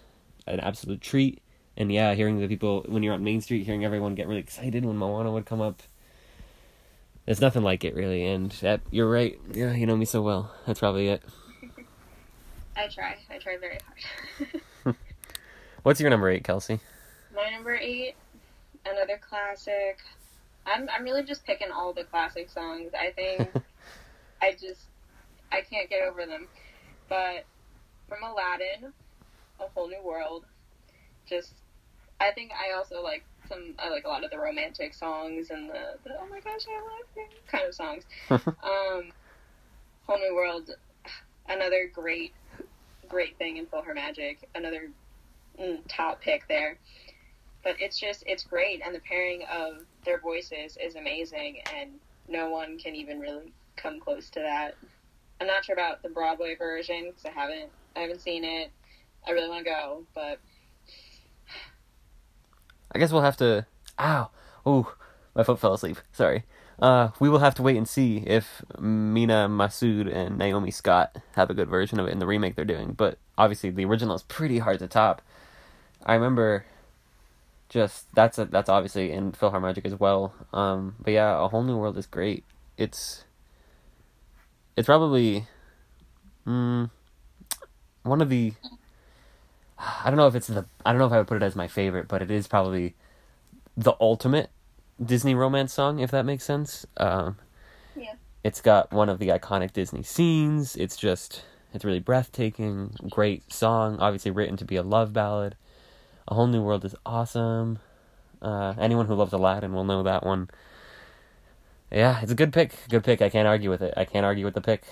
[0.47, 1.41] an absolute treat.
[1.77, 4.85] And yeah, hearing the people when you're on Main Street, hearing everyone get really excited
[4.85, 5.83] when Moana would come up.
[7.27, 8.25] There's nothing like it, really.
[8.25, 9.39] And that, you're right.
[9.53, 10.55] Yeah, you know me so well.
[10.67, 11.23] That's probably it.
[12.77, 13.17] I try.
[13.31, 14.97] I try very hard.
[15.83, 16.81] What's your number eight, Kelsey?
[17.35, 18.15] My number eight,
[18.85, 19.99] another classic.
[20.67, 22.93] I'm I'm really just picking all the classic songs.
[22.93, 23.49] I think
[24.43, 24.81] I just
[25.53, 26.49] I can't get over them.
[27.09, 27.45] But
[28.09, 28.93] from Aladdin,
[29.61, 30.45] A Whole New World,
[31.29, 31.53] just
[32.21, 35.69] I think I also like some I like a lot of the romantic songs and
[35.69, 38.05] the, the oh my gosh I love you kind of songs.
[38.31, 39.13] um,
[40.07, 40.71] Whole New World,
[41.49, 42.33] another great
[43.09, 44.91] great thing in PhilharMagic, another
[45.61, 46.79] mm, top pick there.
[47.65, 51.91] But it's just it's great, and the pairing of their voices is amazing, and
[52.29, 54.75] no one can even really come close to that.
[55.41, 58.71] I'm not sure about the Broadway version because I haven't I haven't seen it.
[59.27, 60.39] I really want to go, but
[62.97, 63.67] I guess we'll have to.
[64.01, 64.31] Ow!
[64.65, 64.95] Oh,
[65.35, 65.99] my foot fell asleep.
[66.13, 66.45] Sorry.
[66.79, 71.51] Uh, we will have to wait and see if Mena Massoud and Naomi Scott have
[71.51, 72.93] a good version of it in the remake they're doing.
[72.93, 75.21] But obviously, the original is pretty hard to top.
[76.07, 76.65] I remember.
[77.69, 80.33] Just that's a, that's obviously in Philharmagic as well.
[80.55, 82.45] Um, but yeah, a whole new world is great.
[82.79, 83.25] It's
[84.75, 85.49] it's probably
[86.47, 86.89] mm,
[88.05, 88.55] one of the
[90.05, 91.57] I don't know if it's the I don't know if I would put it as
[91.57, 92.95] my favorite, but it is probably
[93.77, 94.51] the ultimate
[95.05, 96.87] Disney romance song, if that makes sense.
[96.97, 97.39] Um,
[97.97, 98.15] Yeah.
[98.45, 100.77] It's got one of the iconic Disney scenes.
[100.77, 101.45] It's just
[101.75, 102.95] It's really breathtaking.
[103.11, 103.99] Great song.
[104.01, 105.57] Obviously written to be a love ballad.
[106.29, 107.79] A Whole New World is awesome.
[108.43, 110.49] Uh, anyone who loves Aladdin will know that one.
[111.91, 112.75] Yeah, it's a good pick.
[112.89, 113.23] Good pick.
[113.23, 113.95] I can't argue with it.
[113.97, 114.83] I can't argue with the pick.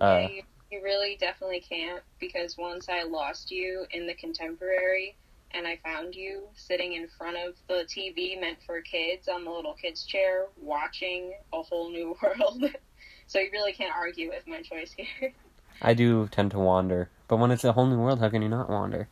[0.00, 5.16] Uh, Yeah, you, really definitely can't because once I lost you in the contemporary
[5.52, 9.50] and I found you sitting in front of the TV meant for kids on the
[9.50, 12.64] little kids chair watching a whole new world.
[13.26, 15.32] so you really can't argue with my choice here.
[15.80, 18.48] I do tend to wander, but when it's a whole new world, how can you
[18.48, 19.08] not wander?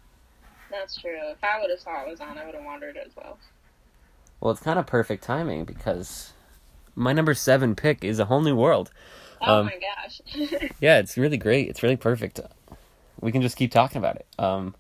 [0.70, 1.18] That's true.
[1.30, 3.38] If I would have saw it was on, I would have wandered as well.
[4.40, 6.32] Well, it's kind of perfect timing because
[6.94, 8.90] my number seven pick is a whole new world.
[9.42, 10.20] Oh Um, my gosh.
[10.80, 11.68] Yeah, it's really great.
[11.68, 12.40] It's really perfect.
[13.20, 14.26] We can just keep talking about it.
[14.38, 14.74] Um,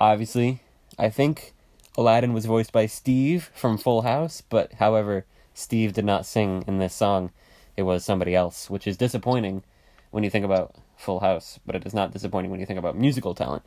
[0.00, 0.60] obviously,
[0.98, 1.52] I think
[1.96, 6.78] Aladdin was voiced by Steve from Full House, but however, Steve did not sing in
[6.78, 7.30] this song.
[7.76, 9.62] It was somebody else, which is disappointing
[10.10, 12.96] when you think about Full House, but it is not disappointing when you think about
[12.96, 13.62] musical talent.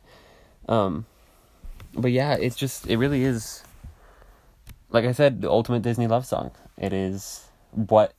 [0.68, 1.06] Um,
[1.94, 3.62] but yeah, it's just it really is.
[4.90, 6.50] Like I said, the ultimate Disney love song.
[6.76, 8.12] It is what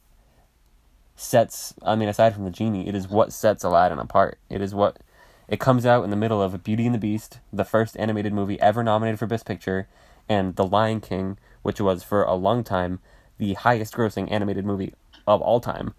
[1.22, 4.40] sets I mean aside from the genie, it is what sets Aladdin apart.
[4.50, 5.00] It is what
[5.48, 8.60] it comes out in the middle of Beauty and the Beast, the first animated movie
[8.60, 9.88] ever nominated for Best Picture,
[10.28, 13.00] and The Lion King, which was for a long time
[13.38, 14.94] the highest grossing animated movie
[15.28, 15.94] of all time.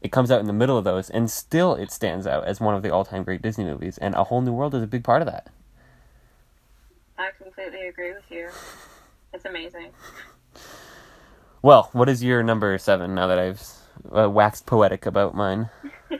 [0.00, 2.74] It comes out in the middle of those and still it stands out as one
[2.74, 5.22] of the all-time great Disney movies and A Whole New World is a big part
[5.22, 5.48] of that.
[7.18, 8.48] I completely agree with you.
[9.34, 9.90] It's amazing.
[11.62, 13.60] Well, what is your number 7 now that I've
[14.16, 15.70] uh, waxed poetic about mine?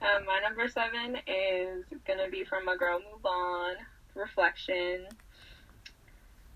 [0.00, 3.74] Um, my number seven is gonna be from a girl move on
[4.14, 5.06] Reflection.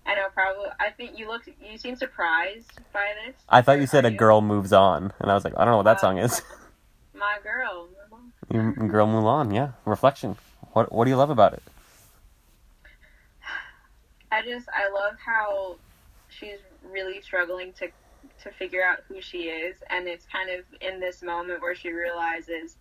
[0.05, 0.69] I know, probably.
[0.79, 1.43] I think you look.
[1.47, 3.35] You seem surprised by this.
[3.47, 5.77] I thought you said a girl moves on and I was like, I don't know
[5.77, 6.41] what that song is.
[7.13, 7.87] My girl.
[8.51, 9.71] Girl Mulan, yeah.
[9.85, 10.35] Reflection.
[10.73, 11.63] What what do you love about it?
[14.31, 15.77] I just I love how
[16.29, 16.59] she's
[16.91, 17.87] really struggling to
[18.43, 21.91] to figure out who she is, and it's kind of in this moment where she
[21.91, 22.77] realizes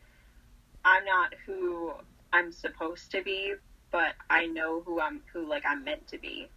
[0.85, 1.93] I'm not who
[2.33, 3.55] I'm supposed to be,
[3.91, 6.49] but I know who I'm who like I'm meant to be,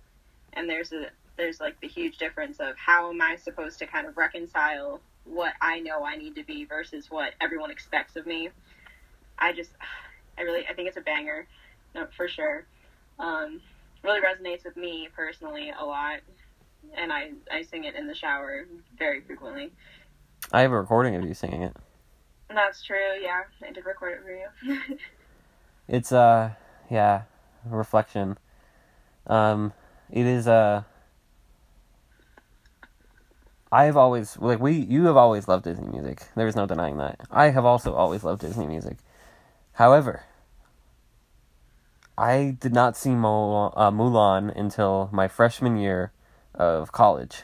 [0.53, 4.07] and there's a there's like the huge difference of how am I supposed to kind
[4.07, 8.49] of reconcile what I know I need to be versus what everyone expects of me.
[9.37, 9.71] I just
[10.37, 11.47] I really I think it's a banger,
[11.93, 12.65] no, for sure.
[13.19, 13.61] Um,
[14.03, 16.19] really resonates with me personally a lot,
[16.97, 18.65] and I I sing it in the shower
[18.97, 19.71] very frequently.
[20.51, 21.75] I have a recording of you singing it.
[22.49, 22.97] That's true.
[23.21, 24.97] Yeah, I did record it for you.
[25.87, 26.51] It's uh
[26.89, 27.23] yeah,
[27.63, 28.37] reflection.
[29.27, 29.73] Um
[30.09, 30.83] it is uh
[33.71, 36.23] I have always like we you have always loved Disney music.
[36.35, 37.19] There is no denying that.
[37.29, 38.97] I have also always loved Disney music.
[39.73, 40.23] However,
[42.17, 46.13] I did not see Mulan, uh, Mulan until my freshman year
[46.55, 47.43] of college.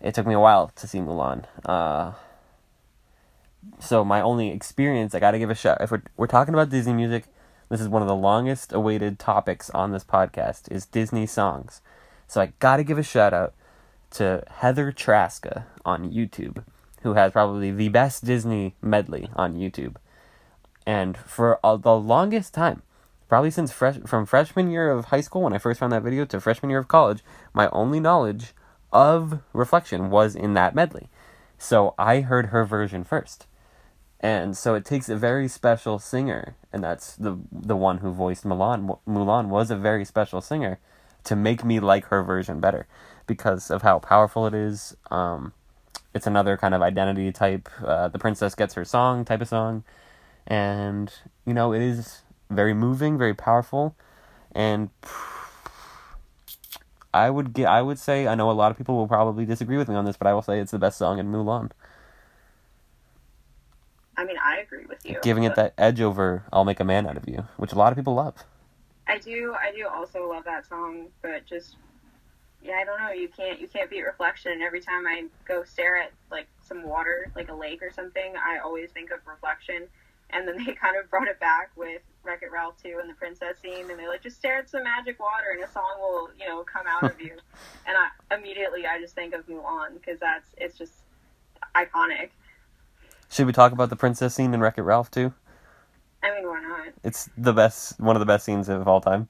[0.00, 1.44] It took me a while to see Mulan.
[1.64, 2.12] Uh
[3.78, 5.78] so my only experience, I got to give a shout.
[5.80, 7.24] If we're we're talking about Disney music,
[7.68, 11.82] this is one of the longest awaited topics on this podcast is Disney songs.
[12.26, 13.54] So I got to give a shout out
[14.12, 16.64] to Heather Traska on YouTube,
[17.02, 19.96] who has probably the best Disney medley on YouTube.
[20.86, 22.82] And for the longest time,
[23.30, 26.24] probably since fresh from freshman year of high school when I first found that video
[26.26, 27.22] to freshman year of college,
[27.54, 28.52] my only knowledge
[28.92, 31.08] of Reflection was in that medley.
[31.56, 33.46] So I heard her version first.
[34.18, 38.44] And so it takes a very special singer, and that's the the one who voiced
[38.44, 38.98] Mulan.
[39.08, 40.80] Mulan was a very special singer
[41.22, 42.86] to make me like her version better
[43.28, 44.96] because of how powerful it is.
[45.10, 45.52] Um,
[46.12, 47.68] it's another kind of identity type.
[47.82, 49.84] Uh, the princess gets her song type of song,
[50.46, 51.12] and
[51.46, 53.96] you know it is very moving, very powerful,
[54.52, 54.90] and
[57.14, 57.66] I would get.
[57.66, 60.04] I would say I know a lot of people will probably disagree with me on
[60.04, 61.70] this, but I will say it's the best song in Mulan.
[64.16, 65.16] I mean, I agree with you.
[65.22, 67.92] giving it that edge over "I'll Make a Man Out of You," which a lot
[67.92, 68.34] of people love.
[69.06, 69.54] I do.
[69.54, 71.76] I do also love that song, but just
[72.62, 73.10] yeah, I don't know.
[73.10, 73.60] You can't.
[73.60, 74.52] You can't beat Reflection.
[74.52, 78.34] And Every time I go stare at like some water, like a lake or something,
[78.36, 79.88] I always think of Reflection.
[80.30, 83.14] And then they kind of brought it back with Wreck It Ralph 2 and the
[83.14, 86.28] princess scene, and they're like, just stare at some magic water, and a song will,
[86.38, 87.32] you know, come out of you.
[87.86, 90.92] And I immediately I just think of Mulan because that's it's just
[91.74, 92.28] iconic.
[93.30, 95.32] Should we talk about the princess scene in Wreck It Ralph too?
[96.22, 96.92] I mean, why not?
[97.02, 99.28] It's the best, one of the best scenes of all time.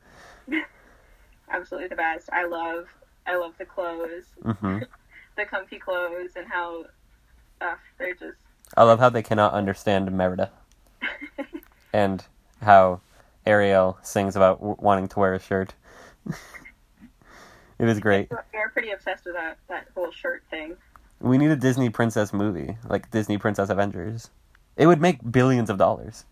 [1.51, 2.29] Absolutely the best.
[2.33, 2.89] I love
[3.27, 4.79] I love the clothes, hmm
[5.37, 6.85] the comfy clothes, and how
[7.61, 8.41] uh, they're just
[8.77, 10.51] I love how they cannot understand Merida.
[11.93, 12.25] and
[12.61, 13.01] how
[13.47, 15.75] Ariel sings about w- wanting to wear a shirt.
[17.79, 18.31] it is great.
[18.31, 20.77] We're pretty obsessed with that that whole shirt thing.
[21.21, 24.31] We need a Disney princess movie, like Disney Princess Avengers.
[24.77, 26.25] It would make billions of dollars.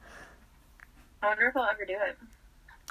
[1.23, 2.17] I wonder if I'll ever do it.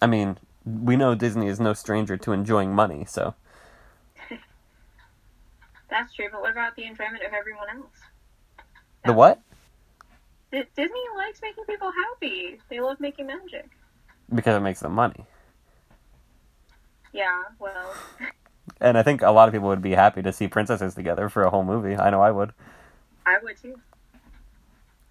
[0.01, 3.33] I mean, we know Disney is no stranger to enjoying money, so
[5.89, 8.65] That's true, but what about the enjoyment of everyone else?
[9.05, 9.41] the what?
[10.51, 12.59] Disney likes making people happy.
[12.69, 13.69] They love making magic.
[14.33, 15.25] Because it makes them money.
[17.13, 17.93] Yeah, well,
[18.79, 21.43] And I think a lot of people would be happy to see princesses together for
[21.43, 21.95] a whole movie.
[21.95, 22.53] I know I would.
[23.25, 23.75] I would too.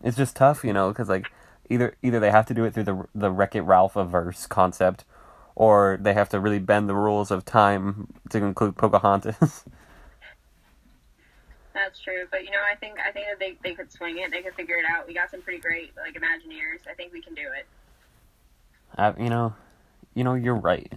[0.02, 1.26] It's just tough, you know, because like
[1.68, 5.04] either either they have to do it through the the Wreck It Ralph verse concept,
[5.54, 9.64] or they have to really bend the rules of time to include Pocahontas.
[11.96, 14.30] That's true, but you know, I think I think that they they could swing it.
[14.30, 15.06] They could figure it out.
[15.06, 16.86] We got some pretty great like Imagineers.
[16.90, 17.66] I think we can do it.
[18.98, 19.54] I, you know,
[20.14, 20.92] you know, you're right.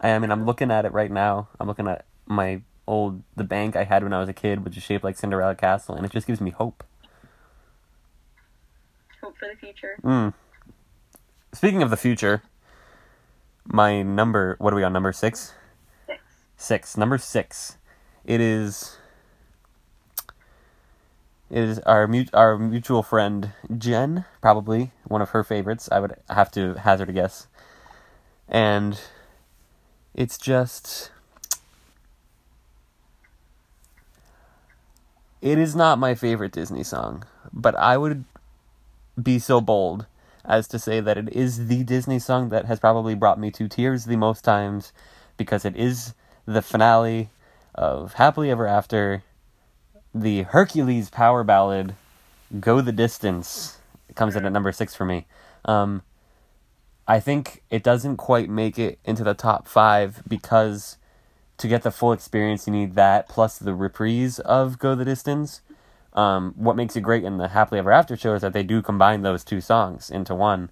[0.00, 1.48] I, I mean, I'm looking at it right now.
[1.58, 4.76] I'm looking at my old the bank I had when I was a kid, which
[4.76, 6.84] is shaped like Cinderella Castle, and it just gives me hope.
[9.20, 9.98] Hope for the future.
[10.04, 10.32] Mm.
[11.52, 12.42] Speaking of the future,
[13.64, 14.54] my number.
[14.60, 14.92] What are we on?
[14.92, 15.54] Number six.
[16.06, 16.22] Six.
[16.56, 16.96] Six.
[16.96, 17.78] Number six.
[18.24, 18.96] It is.
[21.50, 25.88] Is our mut- our mutual friend Jen, probably one of her favorites.
[25.90, 27.48] I would have to hazard a guess,
[28.48, 29.00] and
[30.14, 31.10] it's just.
[35.42, 38.24] It is not my favorite Disney song, but I would
[39.20, 40.06] be so bold
[40.44, 43.68] as to say that it is the Disney song that has probably brought me to
[43.68, 44.92] tears the most times
[45.36, 46.14] because it is
[46.46, 47.30] the finale
[47.74, 49.22] of Happily Ever After,
[50.14, 51.94] the Hercules power ballad,
[52.58, 53.78] Go the Distance.
[54.14, 55.26] Comes in at number six for me.
[55.64, 56.02] Um,
[57.06, 60.96] I think it doesn't quite make it into the top five because
[61.58, 65.60] to get the full experience, you need that plus the reprise of Go the Distance.
[66.12, 68.82] Um, what makes it great in the Happily Ever After show is that they do
[68.82, 70.70] combine those two songs into one.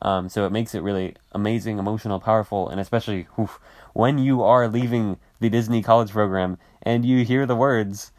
[0.00, 3.58] Um, so it makes it really amazing, emotional, powerful, and especially oof,
[3.92, 8.12] when you are leaving the Disney college program and you hear the words,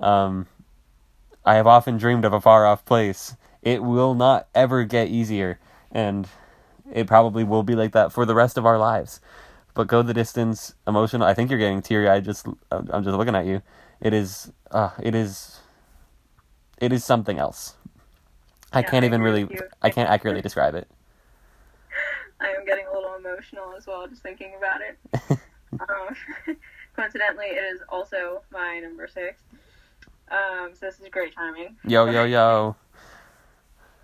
[0.00, 0.46] um,
[1.44, 3.36] I have often dreamed of a far off place.
[3.62, 5.58] It will not ever get easier,
[5.90, 6.28] and
[6.92, 9.20] it probably will be like that for the rest of our lives.
[9.74, 11.26] But go the distance, emotional.
[11.26, 12.24] I think you're getting teary eyed.
[12.24, 13.62] Just I'm just looking at you.
[14.00, 15.60] It is, uh, it is,
[16.80, 17.76] it is something else.
[18.72, 19.48] I Yeah, can't I even really.
[19.82, 20.88] I can't accurately describe it.
[22.40, 24.98] I am getting a little emotional as well just thinking about it.
[25.80, 26.16] um,
[26.96, 29.42] coincidentally, it is also my number six.
[30.30, 31.76] Um, so this is great timing.
[31.84, 32.76] Yo yo yo.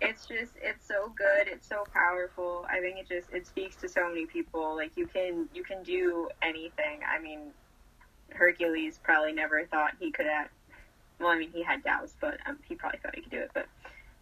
[0.01, 1.47] It's just it's so good.
[1.47, 2.65] It's so powerful.
[2.69, 4.75] I think it just it speaks to so many people.
[4.75, 7.01] Like you can you can do anything.
[7.07, 7.51] I mean,
[8.31, 10.49] Hercules probably never thought he could have.
[11.19, 13.51] Well, I mean, he had doubts, but um, he probably thought he could do it.
[13.53, 13.67] But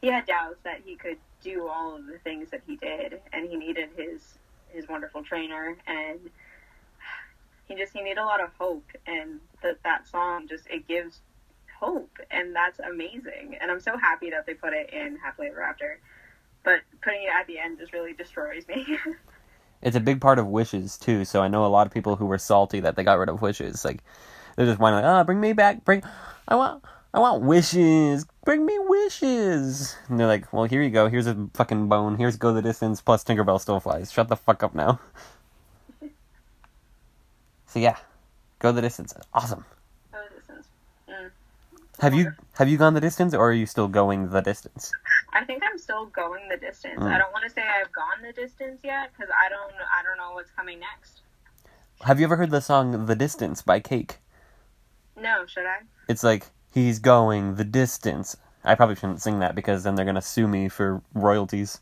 [0.01, 3.49] he had doubts that he could do all of the things that he did, and
[3.49, 4.37] he needed his
[4.69, 6.19] his wonderful trainer, and
[7.67, 8.85] he just he needed a lot of hope.
[9.07, 11.19] And that that song just it gives
[11.83, 13.57] hope, and that's amazing.
[13.59, 15.99] And I'm so happy that they put it in Happily Ever After.
[16.63, 18.97] But putting it at the end just really destroys me.
[19.83, 21.25] It's a big part of wishes too.
[21.25, 23.41] So I know a lot of people who were salty that they got rid of
[23.41, 23.83] wishes.
[23.83, 24.01] Like
[24.55, 26.03] they're just whining like, "Ah, bring me back, bring,
[26.47, 31.09] I want, I want wishes, bring me wishes." And they're like, "Well, here you go.
[31.09, 32.15] Here's a fucking bone.
[32.17, 34.09] Here's go the distance plus Tinkerbell still flies.
[34.11, 35.01] Shut the fuck up now."
[37.67, 37.97] so yeah,
[38.59, 39.13] go the distance.
[39.33, 39.65] Awesome.
[40.13, 40.65] oh, this is.
[41.09, 41.29] Mm.
[42.03, 44.91] Have you have you gone the distance, or are you still going the distance?
[45.31, 46.99] I think I'm still going the distance.
[46.99, 47.09] Mm.
[47.09, 49.71] I don't want to say I've gone the distance yet because I don't.
[49.71, 51.21] I don't know what's coming next.
[52.01, 54.17] Have you ever heard the song "The Distance" by Cake?
[55.15, 55.77] No, should I?
[56.09, 58.35] It's like he's going the distance.
[58.65, 61.79] I probably shouldn't sing that because then they're gonna sue me for royalties.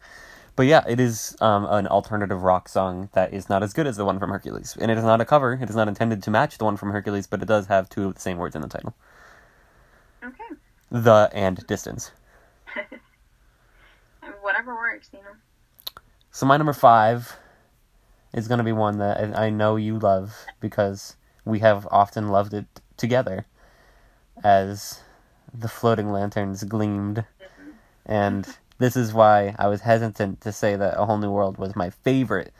[0.56, 3.98] But yeah, it is um, an alternative rock song that is not as good as
[3.98, 5.54] the one from Hercules, and it is not a cover.
[5.60, 8.06] It is not intended to match the one from Hercules, but it does have two
[8.06, 8.94] of the same words in the title:
[10.24, 10.56] Okay.
[10.90, 12.12] the and distance.
[14.42, 15.36] Whatever works, you know.
[16.32, 17.36] So my number five
[18.34, 21.16] is gonna be one that I I know you love because
[21.46, 22.66] we have often loved it
[22.98, 23.46] together,
[24.44, 25.02] as
[25.54, 27.18] the floating lanterns gleamed.
[27.18, 27.72] Mm-hmm.
[28.06, 28.48] And
[28.78, 31.90] this is why I was hesitant to say that A Whole New World was my
[31.90, 32.54] favorite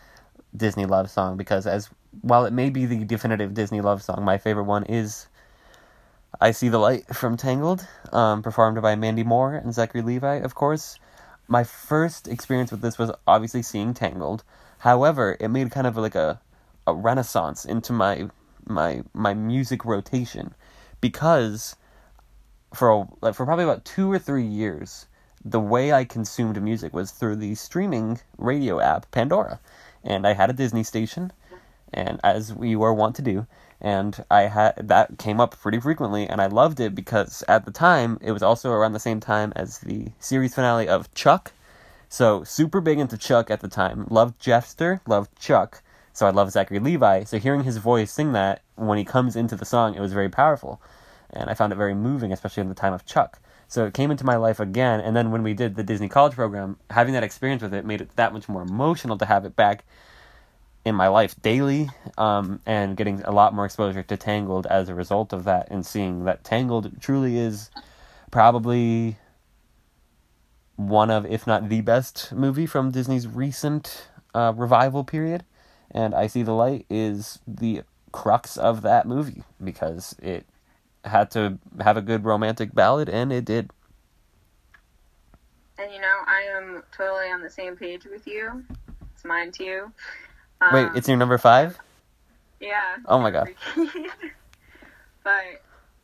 [0.56, 1.90] Disney love song because as
[2.22, 5.28] while it may be the definitive Disney love song, my favorite one is
[6.40, 10.56] I See the Light from Tangled, um, performed by Mandy Moore and Zachary Levi, of
[10.56, 10.98] course.
[11.48, 14.44] my first experience with this was obviously seeing Tangled.
[14.80, 16.40] However, it made kind of like a
[16.88, 18.30] a renaissance into my
[18.66, 20.56] my my music rotation
[21.02, 21.76] because
[22.74, 25.08] for a, like for probably about 2 or 3 years
[25.44, 29.60] the way I consumed music was through the streaming radio app Pandora.
[30.04, 31.34] And I had a Disney station
[31.94, 33.48] and as we were wont to do
[33.82, 37.72] and I had that came up pretty frequently and I loved it because at the
[37.72, 41.52] time it was also around the same time as the series finale of Chuck.
[42.08, 44.06] So super big into Chuck at the time.
[44.10, 45.82] Loved Jeffster, loved Chuck.
[46.14, 47.24] So I love Zachary Levi.
[47.24, 50.30] So hearing his voice sing that when he comes into the song, it was very
[50.30, 50.82] powerful.
[51.32, 53.40] And I found it very moving, especially in the time of Chuck.
[53.68, 55.00] So it came into my life again.
[55.00, 58.02] And then when we did the Disney College program, having that experience with it made
[58.02, 59.86] it that much more emotional to have it back
[60.84, 64.96] in my life daily um, and getting a lot more exposure to Tangled as a
[64.96, 67.70] result of that and seeing that Tangled truly is
[68.32, 69.18] probably
[70.76, 75.44] one of, if not the best movie from Disney's recent uh, revival period.
[75.92, 80.46] And I See the Light is the crux of that movie because it
[81.04, 83.70] had to have a good romantic ballad and it did.
[85.78, 88.64] And you know, I am totally on the same page with you.
[89.14, 89.92] It's mine too.
[90.72, 91.78] Wait, Um, it's your number five?
[92.60, 92.98] Yeah.
[93.06, 93.50] Oh my God.
[95.24, 95.44] but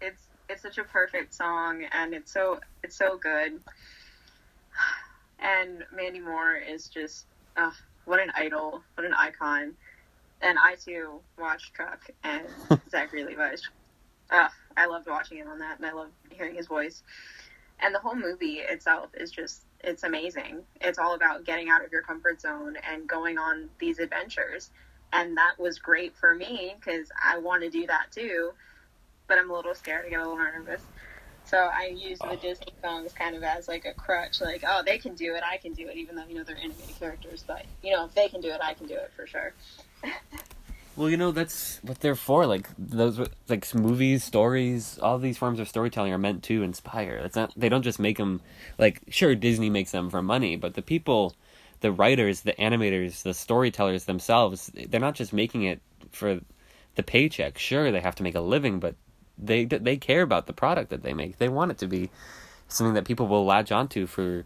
[0.01, 3.59] it's it's such a perfect song and it's so it's so good.
[5.39, 7.71] And Mandy Moore is just uh,
[8.05, 9.73] what an idol, what an icon.
[10.41, 12.43] And I too watched Chuck and
[12.89, 13.69] Zachary Levi's.
[14.31, 17.03] Uh, I loved watching him on that and I loved hearing his voice.
[17.79, 20.63] And the whole movie itself is just it's amazing.
[20.81, 24.71] It's all about getting out of your comfort zone and going on these adventures.
[25.13, 28.51] And that was great for me because I want to do that too.
[29.27, 30.05] But I'm a little scared.
[30.05, 30.81] I get a little nervous.
[31.45, 32.35] So I use the oh.
[32.35, 35.55] Disney songs kind of as like a crutch, like, oh, they can do it, I
[35.55, 37.45] can do it, even though, you know, they're animated characters.
[37.47, 39.53] But, you know, if they can do it, I can do it for sure.
[40.97, 42.47] Well, you know that's what they're for.
[42.47, 47.21] Like those, like movies, stories, all these forms of storytelling are meant to inspire.
[47.23, 47.53] It's not.
[47.55, 48.41] They don't just make them.
[48.79, 51.35] Like sure, Disney makes them for money, but the people,
[51.81, 55.81] the writers, the animators, the storytellers themselves, they're not just making it
[56.11, 56.41] for
[56.95, 57.59] the paycheck.
[57.59, 58.95] Sure, they have to make a living, but
[59.37, 61.37] they they care about the product that they make.
[61.37, 62.09] They want it to be
[62.69, 64.45] something that people will latch onto for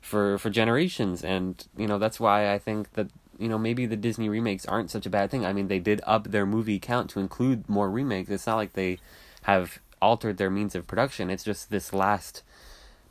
[0.00, 3.06] for for generations and you know that's why I think that
[3.42, 5.44] you know maybe the Disney remakes aren't such a bad thing.
[5.44, 8.30] I mean they did up their movie count to include more remakes.
[8.30, 8.98] It's not like they
[9.42, 11.30] have altered their means of production.
[11.30, 12.42] It's just this last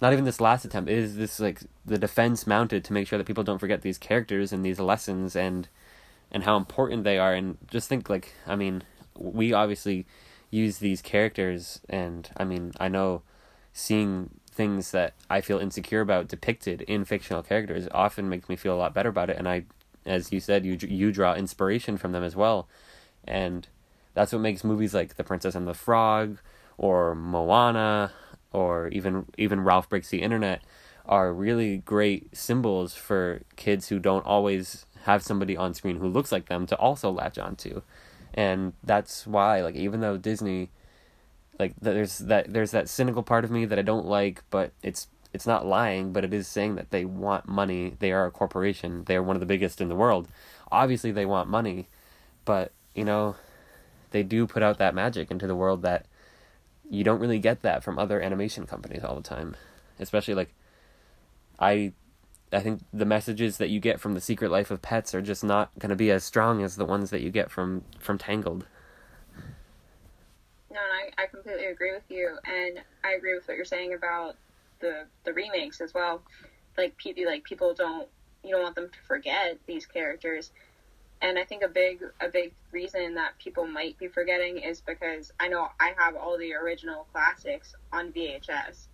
[0.01, 0.89] not even this last attempt.
[0.89, 3.97] It is this like the defense mounted to make sure that people don't forget these
[3.97, 5.67] characters and these lessons and
[6.32, 8.84] and how important they are and just think like I mean
[9.17, 10.07] we obviously
[10.49, 13.21] use these characters and I mean I know
[13.73, 18.75] seeing things that I feel insecure about depicted in fictional characters often makes me feel
[18.75, 19.65] a lot better about it and I
[20.06, 22.68] as you said you you draw inspiration from them as well.
[23.26, 23.68] And
[24.14, 26.39] that's what makes movies like The Princess and the Frog
[26.78, 28.12] or Moana
[28.52, 30.62] or even even Ralph Breaks the Internet
[31.06, 36.32] are really great symbols for kids who don't always have somebody on screen who looks
[36.32, 37.82] like them to also latch onto.
[38.34, 40.70] And that's why like even though Disney
[41.60, 45.08] like there's that there's that cynical part of me that I don't like but it's
[45.34, 47.95] it's not lying but it is saying that they want money.
[47.99, 49.03] They are a corporation.
[49.05, 50.27] They are one of the biggest in the world.
[50.71, 51.88] Obviously they want money
[52.45, 53.36] but you know
[54.11, 56.05] they do put out that magic into the world that
[56.89, 59.55] you don't really get that from other animation companies all the time.
[59.99, 60.53] Especially like
[61.59, 61.93] I
[62.53, 65.43] I think the messages that you get from the Secret Life of Pets are just
[65.43, 68.65] not going to be as strong as the ones that you get from from Tangled.
[70.69, 73.93] No, and I, I completely agree with you, and I agree with what you're saying
[73.93, 74.36] about
[74.82, 76.21] the the remakes as well.
[76.77, 78.07] Like people, like people don't
[78.43, 80.51] you don't want them to forget these characters,
[81.21, 85.32] and I think a big a big reason that people might be forgetting is because
[85.39, 88.88] I know I have all the original classics on VHS,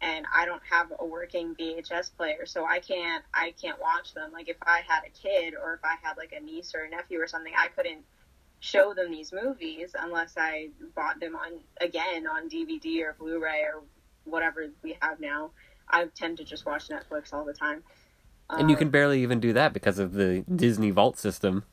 [0.00, 4.32] and I don't have a working VHS player, so I can't I can't watch them.
[4.32, 6.90] Like if I had a kid or if I had like a niece or a
[6.90, 8.04] nephew or something, I couldn't
[8.60, 13.82] show them these movies unless I bought them on again on DVD or Blu-ray or
[14.24, 15.50] whatever we have now.
[15.88, 17.82] I tend to just watch Netflix all the time.
[18.50, 21.64] and you Um, can barely even do that because of the Disney Vault system,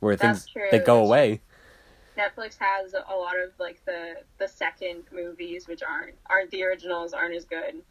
[0.00, 1.40] where things true, they go that's away.
[2.16, 7.12] Netflix has a lot of like the the second movies which aren't aren't the originals
[7.12, 7.82] aren't as good.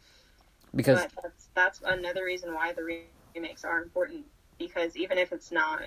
[0.75, 3.05] Because but that's that's another reason why the
[3.35, 4.25] remakes are important
[4.57, 5.81] because even if it's not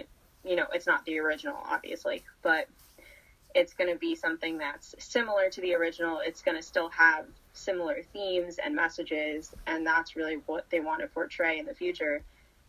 [0.45, 2.68] you know it's not the original obviously but
[3.55, 7.27] it's going to be something that's similar to the original it's going to still have
[7.57, 12.23] similar themes and messages, and that's really what they want to portray in the future.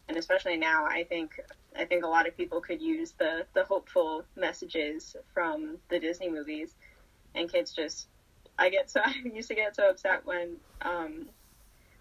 [0.08, 1.40] And especially now, I think
[1.76, 6.30] I think a lot of people could use the the hopeful messages from the Disney
[6.30, 6.76] movies,
[7.36, 8.08] and kids just
[8.58, 11.30] I get so I used to get so upset when um,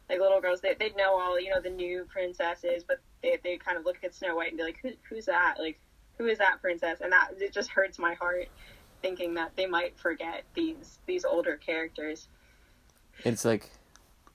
[0.09, 3.57] like little girls they they'd know all you know the new princesses, but they they
[3.57, 5.57] kind of look at Snow White and be like, Who, who's that?
[5.59, 5.78] Like
[6.18, 7.01] who is that princess?
[7.01, 8.49] And that it just hurts my heart
[9.03, 12.28] thinking that they might forget these these older characters.
[13.24, 13.70] It's like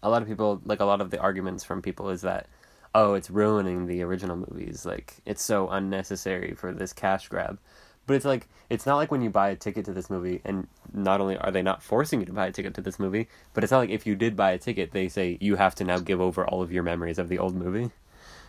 [0.04, 2.48] a lot of people like a lot of the arguments from people is that
[2.94, 4.86] oh it's ruining the original movies.
[4.86, 7.60] Like it's so unnecessary for this cash grab.
[8.08, 10.68] But it's like it's not like when you buy a ticket to this movie and
[10.94, 13.64] not only are they not forcing you to buy a ticket to this movie but
[13.64, 16.00] it's not like if you did buy a ticket they say you have to now
[16.00, 17.92] give over all of your memories of the old movie.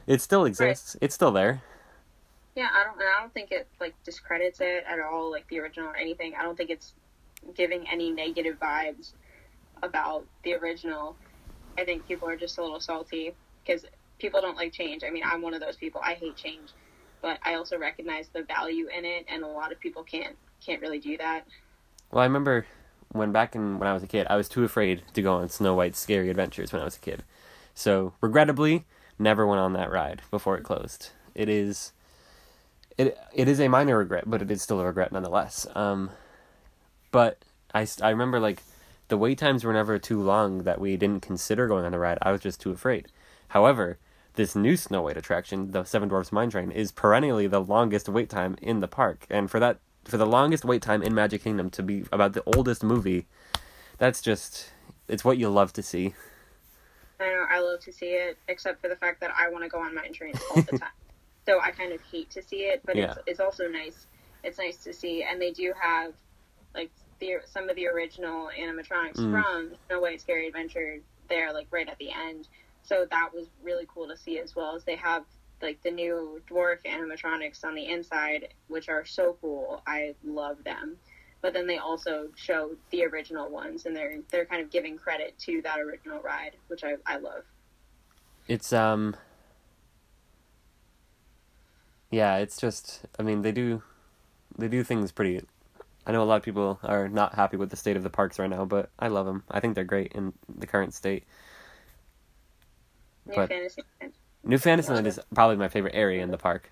[0.07, 0.97] It still exists.
[0.97, 1.05] Right.
[1.05, 1.63] it's still there.
[2.57, 5.89] Yeah i don't i don't think it like discredits it at all like the original
[5.89, 6.35] or anything.
[6.39, 6.95] I don't think it's
[7.55, 9.13] giving any negative vibes
[9.83, 11.17] about the original
[11.79, 13.85] i think people are just a little salty because
[14.19, 16.71] people don't like change i mean i'm one of those people i hate change
[17.23, 20.83] but I also recognize the value in it, and a lot of people can't can't
[20.83, 21.47] really do that.
[22.11, 22.67] Well, I remember
[23.13, 25.49] when back in when I was a kid, I was too afraid to go on
[25.49, 27.23] Snow White's scary adventures when I was a kid.
[27.75, 28.85] So regrettably,
[29.19, 31.11] never went on that ride before it closed.
[31.35, 31.93] It is
[32.99, 35.67] it it is a minor regret, but it is still a regret nonetheless.
[35.75, 36.11] Um,
[37.13, 37.39] but
[37.73, 38.63] I I remember like
[39.13, 42.17] the wait times were never too long that we didn't consider going on the ride.
[42.23, 43.09] I was just too afraid.
[43.49, 43.99] However,
[44.37, 48.31] this new Snow White attraction, the Seven Dwarfs Mine Train, is perennially the longest wait
[48.31, 49.27] time in the park.
[49.29, 52.43] And for that, for the longest wait time in Magic Kingdom to be about the
[52.57, 53.27] oldest movie,
[53.99, 54.71] that's just,
[55.09, 56.15] it's what you love to see.
[57.21, 59.69] I know, I love to see it, except for the fact that I want to
[59.69, 60.89] go on mine trains all the time.
[61.47, 63.11] so I kind of hate to see it, but yeah.
[63.11, 64.07] it's, it's also nice.
[64.43, 65.23] It's nice to see.
[65.23, 66.15] And they do have,
[66.75, 66.91] like,
[67.23, 69.31] the, some of the original animatronics mm.
[69.31, 70.99] from Snow White Scary Adventure
[71.29, 72.49] there, like, right at the end.
[72.83, 75.25] So that was really cool to see as well as they have
[75.63, 79.81] like the new dwarf animatronics on the inside which are so cool.
[79.87, 80.97] I love them.
[81.41, 85.39] But then they also show the original ones and they're they're kind of giving credit
[85.43, 87.45] to that original ride which i, I love.
[88.49, 89.15] It's um
[92.11, 93.83] yeah it's just i mean they do
[94.59, 95.41] they do things pretty
[96.07, 98.39] i know a lot of people are not happy with the state of the parks
[98.39, 101.25] right now but i love them i think they're great in the current state
[103.27, 104.13] New but Fantasyland.
[104.45, 106.71] New Fantasyland is probably my favorite area in the park.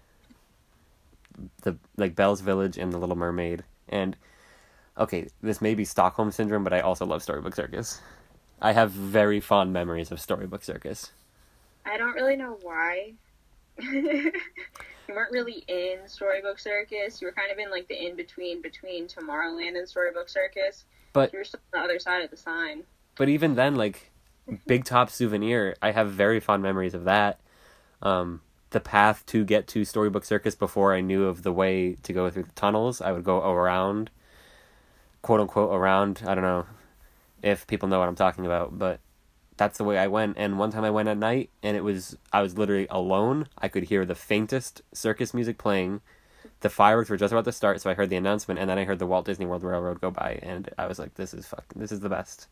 [1.62, 4.16] The like Belle's Village and the Little Mermaid and
[4.98, 8.00] okay, this may be Stockholm syndrome, but I also love Storybook Circus.
[8.60, 11.12] I have very fond memories of Storybook Circus.
[11.86, 13.14] I don't really know why.
[15.10, 17.20] you weren't really in Storybook Circus.
[17.20, 20.84] You were kind of in like the in between between Tomorrowland and Storybook Circus.
[21.12, 22.84] But you were still on the other side of the sign.
[23.16, 24.10] But even then, like
[24.66, 27.40] Big Top Souvenir, I have very fond memories of that.
[28.02, 32.12] Um, the path to get to Storybook Circus before I knew of the way to
[32.12, 34.10] go through the tunnels, I would go around,
[35.22, 36.22] quote unquote, around.
[36.26, 36.66] I don't know
[37.42, 39.00] if people know what I'm talking about, but
[39.60, 40.38] that's the way I went.
[40.38, 43.46] And one time I went at night, and it was I was literally alone.
[43.58, 46.00] I could hear the faintest circus music playing.
[46.60, 48.84] The fireworks were just about to start, so I heard the announcement, and then I
[48.84, 51.78] heard the Walt Disney World Railroad go by, and I was like, "This is fucking,
[51.78, 52.48] this is the best."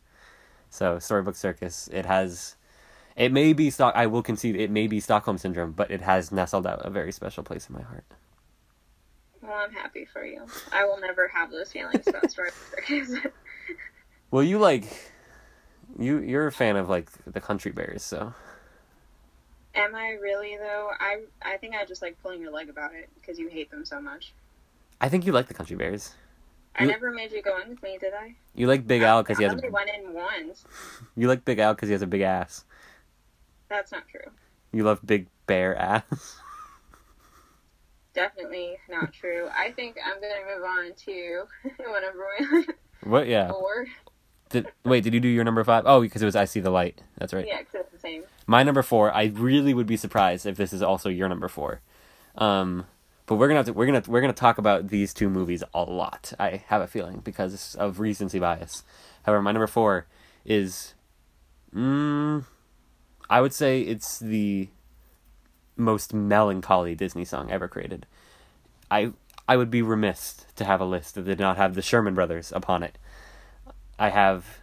[0.69, 2.55] So Storybook Circus, it has,
[3.15, 3.95] it may be stock.
[3.95, 7.11] I will concede it may be Stockholm syndrome, but it has nestled out a very
[7.11, 8.05] special place in my heart.
[9.41, 10.45] Well, I'm happy for you.
[10.71, 13.15] I will never have those feelings about Storybook Circus.
[14.31, 14.85] well, you like,
[15.97, 18.33] you you're a fan of like the Country Bears, so.
[19.75, 20.89] Am I really though?
[20.99, 23.85] I I think I just like pulling your leg about it because you hate them
[23.85, 24.33] so much.
[25.01, 26.13] I think you like the Country Bears.
[26.75, 28.35] I never made you go in with me, did I?
[28.55, 29.51] You like Big Al because he has.
[29.51, 30.63] I only went in once.
[31.17, 32.63] You like Big Al because he has a big ass.
[33.67, 34.31] That's not true.
[34.71, 36.03] You love Big Bear ass.
[38.13, 39.47] Definitely not true.
[39.55, 41.43] I think I'm gonna move on to
[41.91, 42.65] whatever we.
[43.03, 43.27] what?
[43.27, 43.49] Yeah.
[43.51, 43.85] Four.
[44.49, 45.83] Did, wait, did you do your number five?
[45.85, 47.01] Oh, because it was I see the light.
[47.17, 47.47] That's right.
[47.47, 48.23] Yeah, because it's the same.
[48.47, 49.13] My number four.
[49.13, 51.81] I really would be surprised if this is also your number four.
[52.35, 52.85] Um,
[53.27, 56.33] but we're gonna to, we're gonna we're gonna talk about these two movies a lot.
[56.39, 58.83] I have a feeling because of recency bias.
[59.23, 60.07] However, my number four
[60.45, 60.95] is,
[61.75, 62.43] mm,
[63.29, 64.69] I would say it's the
[65.77, 68.07] most melancholy Disney song ever created.
[68.89, 69.13] I
[69.47, 72.51] I would be remiss to have a list that did not have the Sherman Brothers
[72.55, 72.97] upon it.
[74.01, 74.61] I have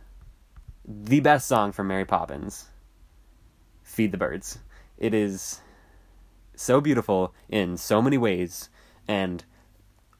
[0.82, 2.70] the best song from Mary Poppins.
[3.82, 4.60] Feed the Birds.
[4.96, 5.60] It is
[6.54, 8.70] so beautiful in so many ways
[9.06, 9.44] and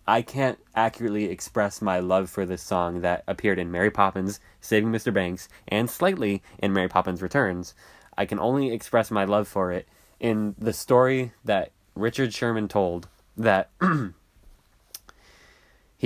[0.06, 4.92] I can't accurately express my love for this song that appeared in Mary Poppins, Saving
[4.92, 5.12] Mr.
[5.12, 7.74] Banks, and slightly in Mary Poppins Returns.
[8.18, 9.88] I can only express my love for it
[10.20, 13.70] in the story that Richard Sherman told that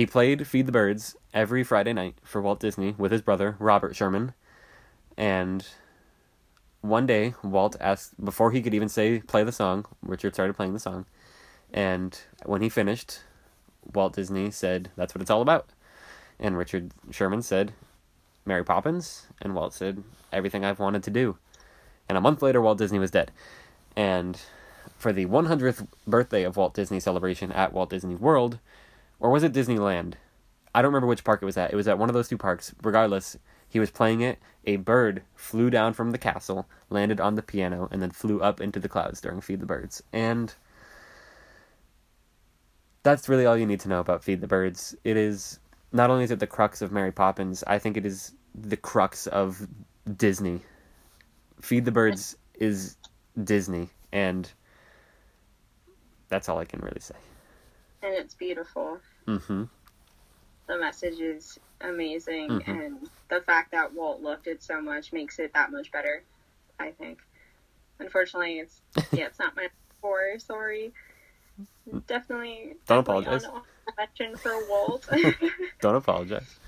[0.01, 3.95] he played Feed the Birds every Friday night for Walt Disney with his brother, Robert
[3.95, 4.33] Sherman.
[5.15, 5.63] And
[6.81, 10.73] one day, Walt asked, before he could even say, play the song, Richard started playing
[10.73, 11.05] the song.
[11.71, 13.19] And when he finished,
[13.93, 15.69] Walt Disney said, that's what it's all about.
[16.39, 17.73] And Richard Sherman said,
[18.43, 19.27] Mary Poppins.
[19.39, 21.37] And Walt said, everything I've wanted to do.
[22.09, 23.29] And a month later, Walt Disney was dead.
[23.95, 24.41] And
[24.97, 28.57] for the 100th birthday of Walt Disney celebration at Walt Disney World,
[29.21, 30.15] or was it Disneyland?
[30.73, 31.71] I don't remember which park it was at.
[31.71, 32.73] It was at one of those two parks.
[32.81, 33.37] Regardless,
[33.69, 34.39] he was playing it.
[34.65, 38.59] A bird flew down from the castle, landed on the piano, and then flew up
[38.59, 40.01] into the clouds during Feed the Birds.
[40.11, 40.53] And
[43.03, 44.95] that's really all you need to know about Feed the Birds.
[45.03, 45.59] It is
[45.91, 49.27] not only is it the crux of Mary Poppins, I think it is the crux
[49.27, 49.67] of
[50.17, 50.61] Disney.
[51.61, 52.97] Feed the Birds is
[53.43, 54.51] Disney, and
[56.29, 57.15] that's all I can really say.
[58.03, 58.99] And it's beautiful.
[59.37, 59.63] Mm-hmm.
[60.67, 62.67] The message is amazing, Mhm.
[62.67, 66.23] and the fact that Walt loved it so much makes it that much better.
[66.79, 67.19] I think.
[67.99, 69.69] Unfortunately, it's yeah, it's not my
[70.01, 70.37] four.
[70.39, 70.93] Sorry.
[72.07, 72.75] Definitely.
[72.87, 73.45] Don't apologize.
[73.97, 75.07] Mention for Walt,
[75.81, 76.59] Don't apologize.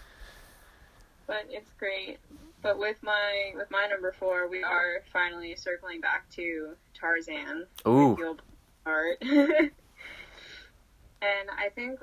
[1.27, 2.19] but it's great.
[2.61, 7.65] But with my with my number four, we are finally circling back to Tarzan.
[7.87, 8.15] Ooh.
[8.19, 8.37] You'll
[11.21, 11.99] and I think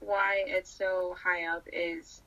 [0.00, 2.22] why it's so high up is,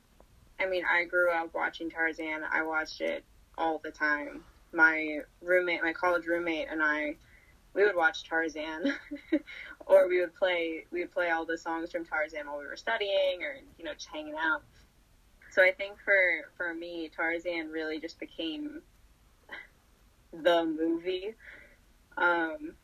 [0.60, 2.42] I mean, I grew up watching Tarzan.
[2.50, 3.24] I watched it
[3.58, 4.44] all the time.
[4.72, 7.16] My roommate, my college roommate, and I,
[7.74, 8.94] we would watch Tarzan,
[9.86, 12.76] or we would play, we would play all the songs from Tarzan while we were
[12.76, 14.62] studying, or you know, just hanging out.
[15.50, 18.80] So I think for for me, Tarzan really just became
[20.32, 21.34] the movie.
[22.16, 22.74] Um,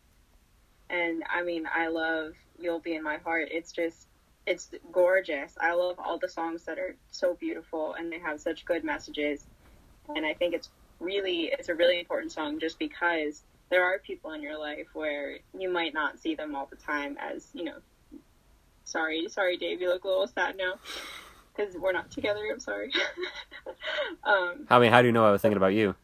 [0.91, 4.08] and I mean, I love "You'll Be in My Heart." It's just,
[4.49, 5.53] it's gorgeous.
[5.61, 9.47] I love all the songs that are so beautiful and they have such good messages.
[10.15, 10.71] And I think it's
[11.01, 15.39] really, it's a really important song just because there are people in your life where
[15.57, 17.77] you might not see them all the time as, you know,
[18.85, 20.75] sorry, sorry, Dave, you look a little sad now
[21.55, 22.41] because we're not together.
[22.51, 22.91] I'm sorry.
[24.25, 25.95] um, I mean, how do you know I was thinking about you?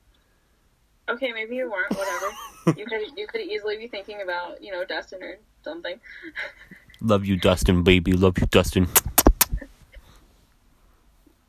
[1.09, 1.97] okay, maybe you weren't.
[1.97, 2.79] Whatever.
[2.79, 6.01] you could you could easily be thinking about you know Dustin or something.
[7.05, 8.15] Love you, Dustin, baby.
[8.15, 8.89] Love you, Dustin.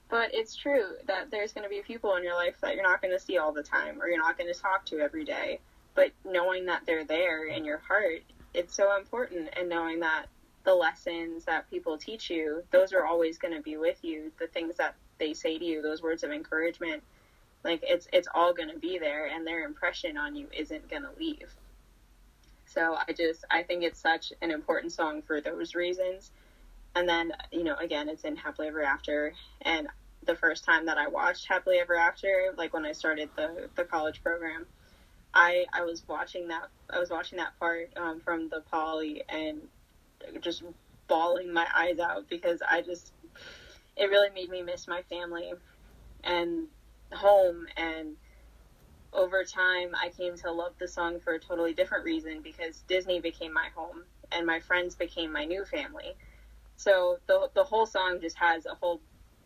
[0.09, 3.01] But it's true that there's going to be people in your life that you're not
[3.01, 5.59] going to see all the time or you're not going to talk to every day.
[5.93, 8.21] But knowing that they're there in your heart,
[8.53, 9.47] it's so important.
[9.57, 10.25] And knowing that
[10.65, 14.33] the lessons that people teach you, those are always going to be with you.
[14.37, 17.01] The things that they say to you, those words of encouragement,
[17.63, 21.03] like it's it's all going to be there, and their impression on you isn't going
[21.03, 21.55] to leave.
[22.75, 26.31] So I just I think it's such an important song for those reasons.
[26.93, 29.87] And then you know again, it's in Happily Ever After, and
[30.25, 33.85] the first time that I watched Happily Ever After, like when I started the the
[33.85, 34.65] college program,
[35.33, 39.61] I I was watching that I was watching that part um, from the poly and
[40.41, 40.63] just
[41.07, 43.13] bawling my eyes out because I just
[43.95, 45.53] it really made me miss my family
[46.23, 46.67] and
[47.13, 48.15] home and
[49.15, 53.19] over time I came to love the song for a totally different reason because Disney
[53.19, 56.15] became my home and my friends became my new family.
[56.77, 59.01] So the the whole song just has a whole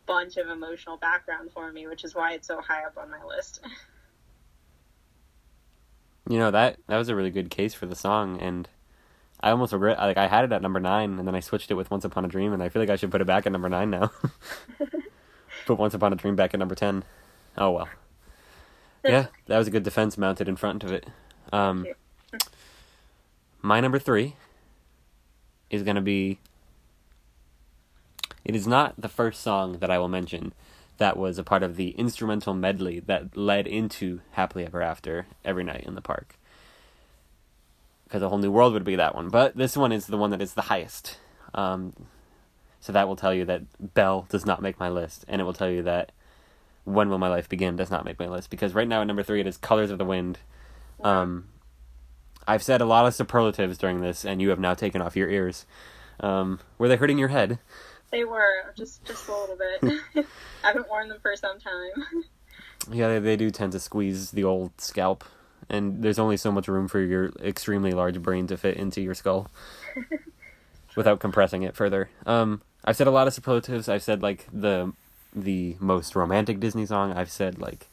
[0.06, 3.24] bunch of emotional background for me, which is why it's so high up on my
[3.24, 3.62] list.
[6.28, 8.68] You know that that was a really good case for the song, and
[9.40, 9.98] I almost regret.
[9.98, 12.26] Like I had it at number nine, and then I switched it with Once Upon
[12.26, 14.12] a Dream, and I feel like I should put it back at number nine now.
[15.66, 17.04] put Once Upon a Dream back at number ten.
[17.58, 17.90] Oh well.
[19.04, 21.08] Yeah, that was a good defense mounted in front of it.
[21.52, 21.88] Um,
[23.62, 24.36] my number three
[25.70, 26.40] is gonna be.
[28.46, 30.54] It is not the first song that I will mention
[31.00, 35.64] that was a part of the instrumental medley that led into Happily Ever After every
[35.64, 36.38] night in the park.
[38.04, 39.30] Because a whole new world would be that one.
[39.30, 41.18] But this one is the one that is the highest.
[41.54, 41.94] Um,
[42.80, 45.26] so that will tell you that Belle does not make my list.
[45.28, 46.12] And it will tell you that
[46.84, 48.50] When Will My Life Begin does not make my list.
[48.50, 50.40] Because right now at number three it is Colors of the Wind.
[51.02, 51.50] Um,
[52.48, 55.30] I've said a lot of superlatives during this, and you have now taken off your
[55.30, 55.66] ears.
[56.20, 57.60] Um, were they hurting your head?
[58.12, 60.26] They were just just a little bit.
[60.64, 62.24] I haven't worn them for some time.
[62.90, 65.24] Yeah, they, they do tend to squeeze the old scalp,
[65.70, 69.14] and there's only so much room for your extremely large brain to fit into your
[69.14, 69.52] skull.
[71.00, 72.10] without compressing it further.
[72.26, 73.88] Um, I've said a lot of superlatives.
[73.90, 74.94] I've said like the
[75.34, 77.14] the most romantic Disney song.
[77.14, 77.88] I've said like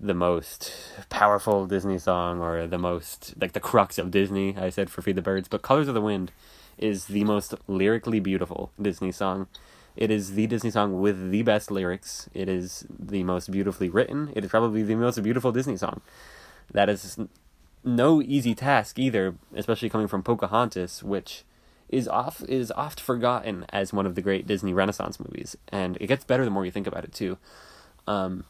[0.00, 0.72] the most
[1.10, 4.56] powerful Disney song or the most like the crux of Disney.
[4.56, 6.32] I said for Feed the Birds, but Colors of the Wind
[6.78, 9.46] is the most lyrically beautiful Disney song.
[9.94, 12.28] It is the Disney song with the best lyrics.
[12.32, 14.32] It is the most beautifully written.
[14.34, 16.00] It is probably the most beautiful Disney song.
[16.72, 17.18] That is
[17.84, 21.44] no easy task either, especially coming from Pocahontas, which
[21.92, 26.08] is off is oft forgotten as one of the great Disney Renaissance movies, and it
[26.08, 27.38] gets better the more you think about it too.
[28.08, 28.44] Um,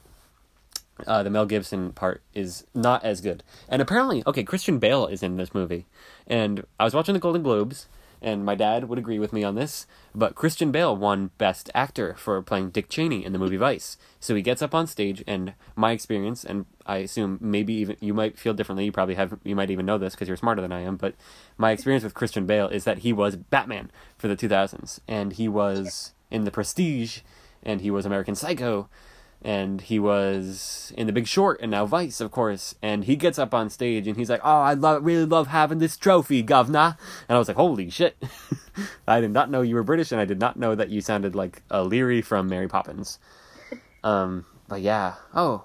[1.07, 5.23] uh, the Mel Gibson part is not as good, and apparently, okay, Christian Bale is
[5.23, 5.87] in this movie,
[6.27, 7.89] and I was watching the Golden Globes,
[8.23, 12.15] and my dad would agree with me on this, but Christian Bale won Best Actor
[12.15, 13.99] for playing Dick Cheney in the movie Vice.
[14.21, 18.15] So he gets up on stage, and my experience, and I assume maybe even you
[18.15, 18.85] might feel differently.
[18.85, 20.97] You probably have, you might even know this because you're smarter than I am.
[20.97, 21.15] But
[21.59, 25.49] my experience with Christian Bale is that he was Batman for the 2000s, and he
[25.49, 27.21] was in The Prestige,
[27.63, 28.89] and he was American Psycho,
[29.45, 32.75] and he was in The Big Short and now Vice, of course.
[32.81, 35.79] And he gets up on stage and he's like, "Oh, I love, really love having
[35.79, 36.97] this trophy, governor."
[37.29, 38.17] And I was like, "Holy shit!"
[39.07, 41.35] I did not know you were British, and I did not know that you sounded
[41.35, 43.19] like a leerie from Mary Poppins.
[44.05, 45.15] Um, but yeah.
[45.35, 45.65] Oh,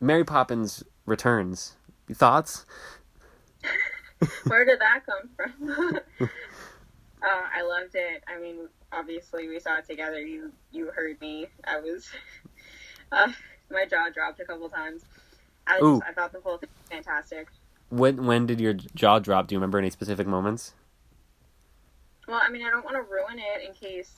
[0.00, 1.76] Mary Poppins returns.
[2.12, 2.66] Thoughts?
[4.46, 6.00] Where did that come from?
[6.20, 6.26] uh,
[7.22, 8.22] I loved it.
[8.26, 10.20] I mean, obviously we saw it together.
[10.20, 11.46] You you heard me.
[11.64, 12.08] I was
[13.12, 13.32] uh,
[13.70, 15.04] my jaw dropped a couple times.
[15.66, 17.48] I just, I thought the whole thing was fantastic.
[17.90, 19.46] When when did your jaw drop?
[19.48, 20.74] Do you remember any specific moments?
[22.28, 24.12] Well, I mean, I don't want to ruin it in case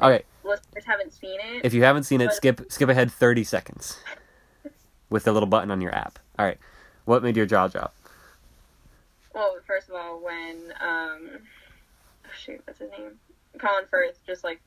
[0.00, 1.64] Okay, listeners haven't seen it.
[1.64, 3.98] if you haven't seen it, But- skip skip ahead thirty seconds
[5.10, 6.18] with the little button on your app.
[6.38, 6.58] All right,
[7.04, 7.94] what made your jaw drop?
[9.34, 11.28] Well, first of all, when um,
[12.24, 13.12] oh, shoot, what's his name?
[13.58, 14.60] Colin Firth just like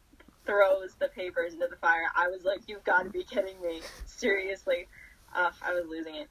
[0.46, 2.08] throws the papers into the fire.
[2.16, 3.82] I was like, "You've got to be kidding me!
[4.06, 4.88] Seriously!"
[5.36, 6.30] Uh, I was losing it.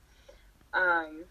[0.72, 1.24] Um,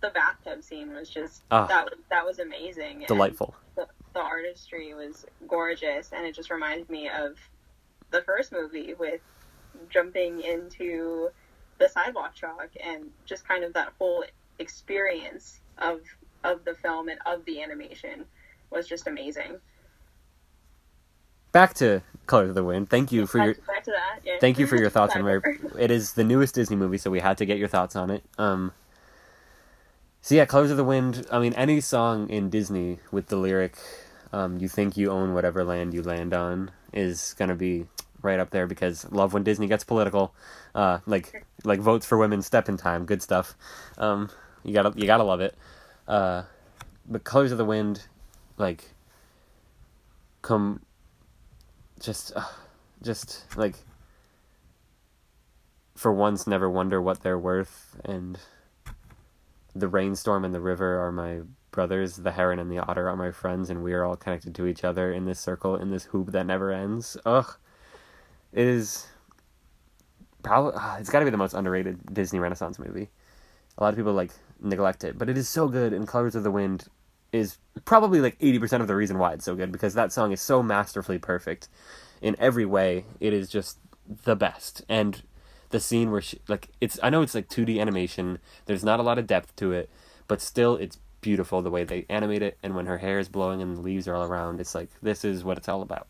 [0.00, 1.66] the bathtub scene was just Ah.
[1.66, 3.04] that was that was amazing.
[3.06, 3.54] Delightful.
[3.76, 7.36] The, the artistry was gorgeous, and it just reminded me of
[8.10, 9.20] the first movie with
[9.88, 11.30] jumping into
[11.78, 14.24] the sidewalk chalk and just kind of that whole
[14.58, 16.00] experience of
[16.44, 18.24] of the film and of the animation
[18.70, 19.58] was just amazing.
[21.52, 22.88] Back to Colors of the Wind.
[22.88, 24.20] Thank you for your back, back to that.
[24.24, 24.38] Yeah.
[24.40, 25.22] Thank you for your thoughts on.
[25.22, 25.78] Sidebar.
[25.78, 28.24] It is the newest Disney movie, so we had to get your thoughts on it.
[28.38, 28.72] Um,
[30.22, 33.76] so yeah, "Colors of the Wind." I mean, any song in Disney with the lyric
[34.32, 37.86] um, "You think you own whatever land you land on" is gonna be
[38.22, 40.34] right up there because love when Disney gets political,
[40.74, 43.54] uh, like like votes for women, step in time, good stuff.
[43.98, 44.30] Um,
[44.64, 45.54] you gotta you gotta love it.
[46.08, 46.44] Uh,
[47.06, 48.04] but "Colors of the Wind,"
[48.56, 48.94] like,
[50.40, 50.80] come,
[52.02, 52.44] just, uh,
[53.02, 53.76] just like
[55.94, 58.38] for once never wonder what they're worth and
[59.74, 61.40] the rainstorm and the river are my
[61.70, 64.66] brothers the heron and the otter are my friends and we are all connected to
[64.66, 67.16] each other in this circle in this hoop that never ends.
[67.24, 67.56] Ugh.
[68.52, 69.06] It is
[70.42, 73.08] probably ah, it's got to be the most underrated disney renaissance movie.
[73.78, 76.42] A lot of people like neglect it but it is so good and colors of
[76.42, 76.86] the wind
[77.32, 80.40] is probably like 80% of the reason why it's so good because that song is
[80.40, 81.68] so masterfully perfect
[82.20, 83.78] in every way it is just
[84.24, 85.22] the best and
[85.72, 88.38] the scene where she like it's I know it's like 2D animation.
[88.66, 89.90] There's not a lot of depth to it,
[90.28, 93.60] but still it's beautiful the way they animate it and when her hair is blowing
[93.60, 94.60] and the leaves are all around.
[94.60, 96.06] It's like this is what it's all about.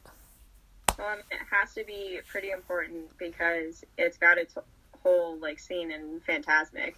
[0.98, 4.54] Um, it has to be pretty important because it's got its
[5.02, 6.94] whole like scene in Fantasmic.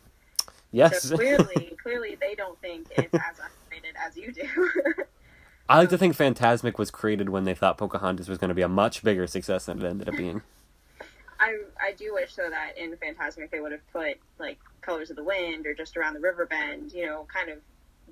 [0.72, 1.02] Yes.
[1.02, 3.40] So clearly, clearly they don't think it's as
[3.74, 5.04] underrated as you do.
[5.68, 8.62] I like to think Fantasmic was created when they thought Pocahontas was going to be
[8.62, 10.42] a much bigger success than it ended up being.
[11.40, 15.16] I I do wish though that in Fantasmic they would have put like Colors of
[15.16, 17.58] the Wind or just around the river bend, you know, kind of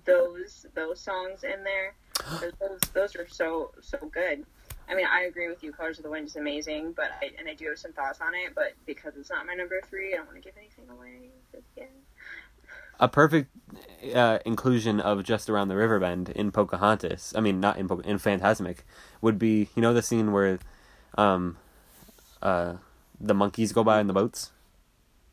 [0.05, 1.95] those those songs in there.
[2.61, 4.45] Those those are so so good.
[4.89, 5.73] I mean, I agree with you.
[5.73, 8.35] Colors of the Wind is amazing, but I and I do have some thoughts on
[8.35, 8.55] it.
[8.55, 11.31] But because it's not my number three, I don't want to give anything away.
[11.77, 11.85] Yeah.
[12.99, 13.51] A perfect
[14.15, 17.33] uh, inclusion of just around the river bend in Pocahontas.
[17.37, 18.79] I mean, not in in Fantasmic
[19.21, 20.59] would be you know the scene where
[21.17, 21.59] um
[22.41, 22.75] uh
[23.21, 24.51] the monkeys go by in the boats.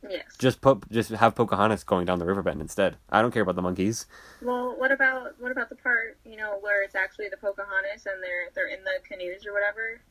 [0.08, 0.38] Yes.
[0.38, 2.98] Just put just have Pocahontas going down the river bend instead.
[3.10, 4.06] I don't care about the monkeys.
[4.42, 8.24] Well, what about what about the part you know where it's actually the Pocahontas and
[8.24, 10.02] they're they're in the canoes or whatever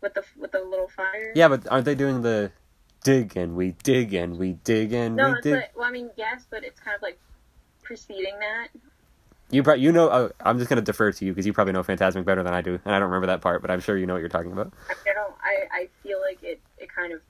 [0.00, 1.32] with the with the little fire?
[1.34, 2.52] Yeah, but aren't they doing the
[3.04, 5.24] dig and we dig and we dig and we dig?
[5.24, 5.54] No, we it's dig?
[5.54, 7.18] like well, I mean, yes, but it's kind of like
[7.86, 8.68] preceding that.
[9.50, 11.84] You pro- you know uh, I'm just gonna defer to you because you probably know
[11.84, 14.06] Fantasmic better than I do, and I don't remember that part, but I'm sure you
[14.06, 14.72] know what you're talking about.
[14.90, 15.34] I don't.
[15.40, 16.60] I, I feel like it.
[16.78, 17.20] It kind of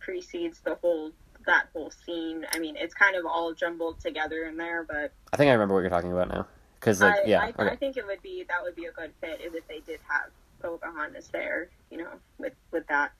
[0.00, 1.12] precedes the whole
[1.46, 2.46] that whole scene.
[2.54, 5.74] I mean, it's kind of all jumbled together in there, but I think I remember
[5.74, 6.46] what you're talking about now.
[6.80, 7.68] Because like I, yeah, I, okay.
[7.70, 10.00] I think it would be that would be a good fit is if they did
[10.08, 10.30] have
[10.62, 11.68] Pocahontas there.
[11.90, 13.12] You know, with with that,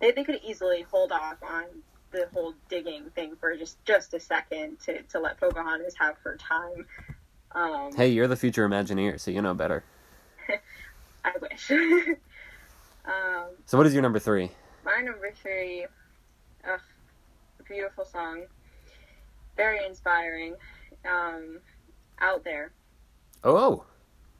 [0.00, 1.64] they they could easily hold off on
[2.14, 6.36] the whole digging thing for just just a second to to let Pocahontas have her
[6.36, 6.86] time.
[7.52, 9.84] Um, hey, you're the future Imagineer, so you know better.
[11.24, 11.70] I wish.
[13.04, 14.50] um, So what is your number three?
[14.84, 15.86] My number three,
[16.68, 16.80] ugh,
[17.60, 18.42] a beautiful song,
[19.56, 20.54] very inspiring.
[21.08, 21.58] Um,
[22.20, 22.70] out there,
[23.42, 23.84] Oh,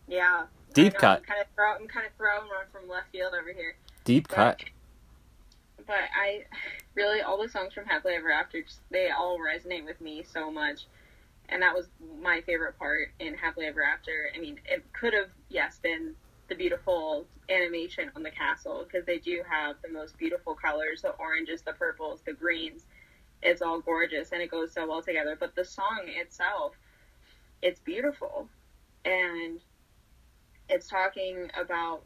[0.09, 0.45] yeah.
[0.73, 1.19] Deep know, cut.
[1.19, 4.29] I'm kind of throw, I'm kind of throwing one from left field over here, deep
[4.29, 4.63] cut.
[5.87, 6.45] But I
[6.95, 10.51] really all the songs from Happily Ever After, just, they all resonate with me so
[10.51, 10.87] much,
[11.49, 11.87] and that was
[12.23, 14.31] my favorite part in Happily Ever After.
[14.35, 16.15] I mean, it could have yes been
[16.49, 21.03] the beautiful animation on the castle because they do have the most beautiful colors.
[21.03, 22.85] The oranges the purples the greens
[23.45, 25.37] it's all gorgeous and it goes so well together.
[25.39, 26.73] But the song itself
[27.63, 28.49] it's beautiful.
[29.05, 29.61] And
[30.69, 32.03] it's talking about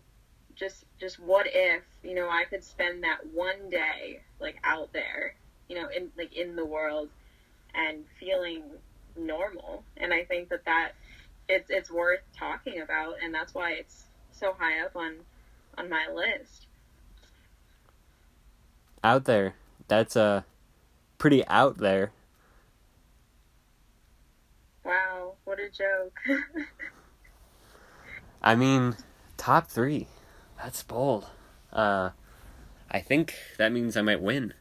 [0.55, 5.35] just just what if you know i could spend that one day like out there
[5.69, 7.09] you know in like in the world
[7.75, 8.63] and feeling
[9.17, 10.93] normal and i think that that
[11.49, 15.15] it's it's worth talking about and that's why it's so high up on
[15.77, 16.67] on my list
[19.05, 19.55] Out there.
[19.87, 20.43] That's uh
[21.19, 22.11] pretty out there.
[24.85, 26.19] wow what a joke
[28.43, 28.97] I mean,
[29.37, 30.07] top three.
[30.59, 31.27] That's bold.
[31.73, 32.11] Uh,
[32.91, 34.55] I think that means I might win.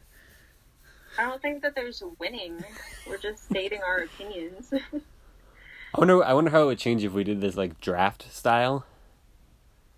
[1.17, 2.63] i don't think that there's winning
[3.07, 6.23] we're just stating our opinions I wonder.
[6.23, 8.85] I wonder how it would change if we did this like draft style.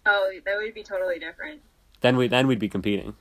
[0.06, 1.62] oh that would be totally different
[2.02, 3.16] Then we then we'd be competing.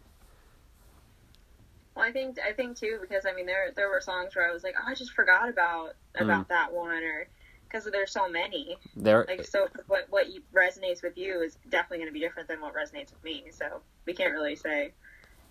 [1.97, 4.53] Well, I think I think too because I mean there there were songs where I
[4.53, 6.49] was like, oh, I just forgot about about Mm.
[6.49, 7.27] that one, or
[7.69, 8.77] because there's so many.
[8.97, 12.61] There, Like so, what what resonates with you is definitely going to be different than
[12.61, 13.45] what resonates with me.
[13.51, 14.93] So we can't really say,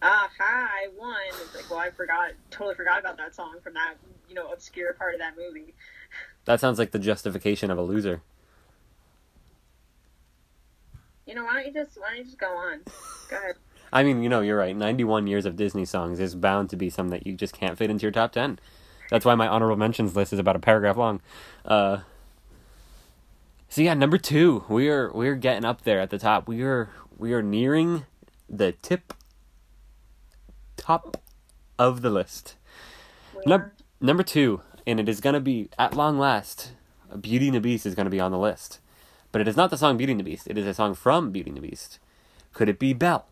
[0.01, 1.15] ah, ha, I won.
[1.29, 3.95] It's like, well, I forgot, totally forgot about that song from that
[4.27, 5.73] you know obscure part of that movie.
[6.45, 8.21] that sounds like the justification of a loser.
[11.25, 12.79] You know, why don't you just why don't you just go on?
[13.29, 13.55] Go ahead.
[13.91, 14.75] I mean, you know, you're right.
[14.75, 17.89] 91 years of Disney songs is bound to be some that you just can't fit
[17.89, 18.59] into your top 10.
[19.09, 21.21] That's why my honorable mentions list is about a paragraph long.
[21.65, 21.99] Uh,
[23.69, 26.47] so yeah, number two, we are we're getting up there at the top.
[26.47, 28.05] We are we are nearing
[28.49, 29.13] the tip
[30.75, 31.21] top
[31.77, 32.55] of the list.
[33.35, 36.71] We Num- number two, and it is gonna be at long last.
[37.21, 38.79] Beauty and the Beast is gonna be on the list,
[39.31, 40.47] but it is not the song Beauty and the Beast.
[40.47, 41.99] It is a song from Beauty and the Beast.
[42.53, 43.25] Could it be Belle?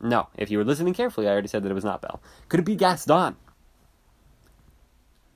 [0.00, 0.28] No.
[0.36, 2.20] If you were listening carefully, I already said that it was not Belle.
[2.48, 3.36] Could it be Gaston?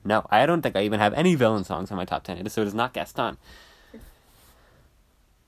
[0.05, 2.37] No, I don't think I even have any villain songs on my top ten.
[2.37, 3.37] It is, so it is not Gaston.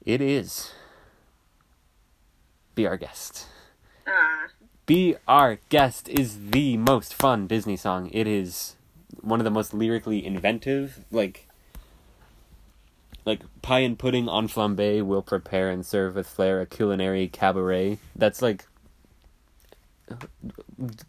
[0.03, 0.71] It is.
[2.73, 3.47] Be our guest.
[4.07, 4.47] ah,
[4.85, 8.09] Be Our Guest is the most fun Disney song.
[8.13, 8.75] It is
[9.21, 11.47] one of the most lyrically inventive, like
[13.25, 17.99] like pie and pudding on flambe will prepare and serve with flair a culinary cabaret.
[18.15, 18.65] That's like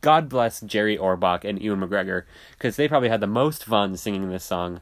[0.01, 4.29] God bless Jerry Orbach and Ewan McGregor because they probably had the most fun singing
[4.29, 4.81] this song.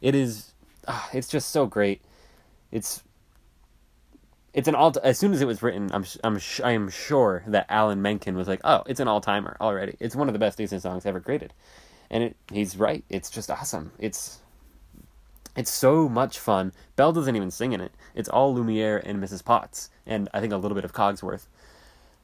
[0.00, 0.52] It is,
[0.86, 2.02] ah, it's just so great.
[2.70, 3.02] It's
[4.54, 4.94] it's an all.
[5.02, 8.48] As soon as it was written, I'm I'm I am sure that Alan Menken was
[8.48, 9.96] like, "Oh, it's an all timer already.
[10.00, 11.52] It's one of the best Disney songs ever created,"
[12.10, 13.04] and it, he's right.
[13.08, 13.92] It's just awesome.
[13.98, 14.40] It's
[15.56, 16.72] it's so much fun.
[16.96, 17.92] Belle doesn't even sing in it.
[18.14, 19.44] It's all Lumiere and Mrs.
[19.44, 21.46] Potts, and I think a little bit of Cogsworth,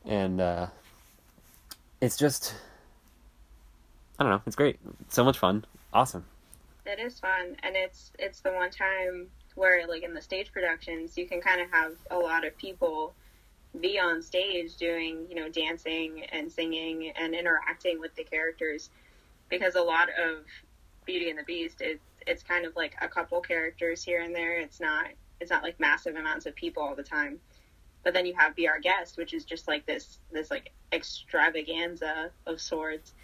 [0.05, 0.66] and uh,
[2.01, 2.55] it's just
[4.18, 4.42] I don't know.
[4.47, 4.78] It's great.
[5.09, 5.64] So much fun.
[5.92, 6.24] Awesome.
[6.86, 11.16] It is fun, and it's it's the one time where, like in the stage productions,
[11.16, 13.14] you can kind of have a lot of people
[13.80, 18.90] be on stage doing, you know, dancing and singing and interacting with the characters,
[19.49, 20.45] because a lot of
[21.05, 24.59] Beauty and the Beast is it's kind of like a couple characters here and there.
[24.59, 25.07] It's not
[25.40, 27.40] it's not like massive amounts of people all the time.
[28.05, 32.30] But then you have Be Our Guest, which is just like this this like extravaganza
[32.46, 33.14] of sorts,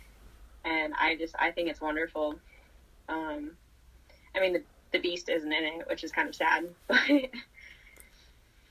[0.64, 2.36] and I just I think it's wonderful.
[3.08, 3.52] Um,
[4.34, 4.62] I mean, the,
[4.92, 6.68] the Beast isn't in it, which is kind of sad.
[6.88, 7.30] But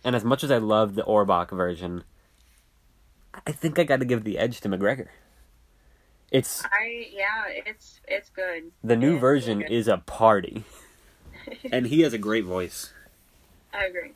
[0.04, 2.06] And as much as I love the Orbach version,
[3.46, 5.08] I think I got to give the edge to McGregor.
[6.32, 8.72] It's I, yeah, it's it's good.
[8.84, 10.64] the new It's version is a party.
[11.72, 12.94] and he has a great voice.
[13.74, 14.14] I agree.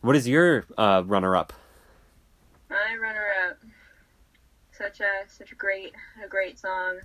[0.00, 1.52] What is your uh, runner-up?
[2.70, 3.58] My runner-up,
[4.70, 5.92] such a such a great
[6.24, 6.98] a great song.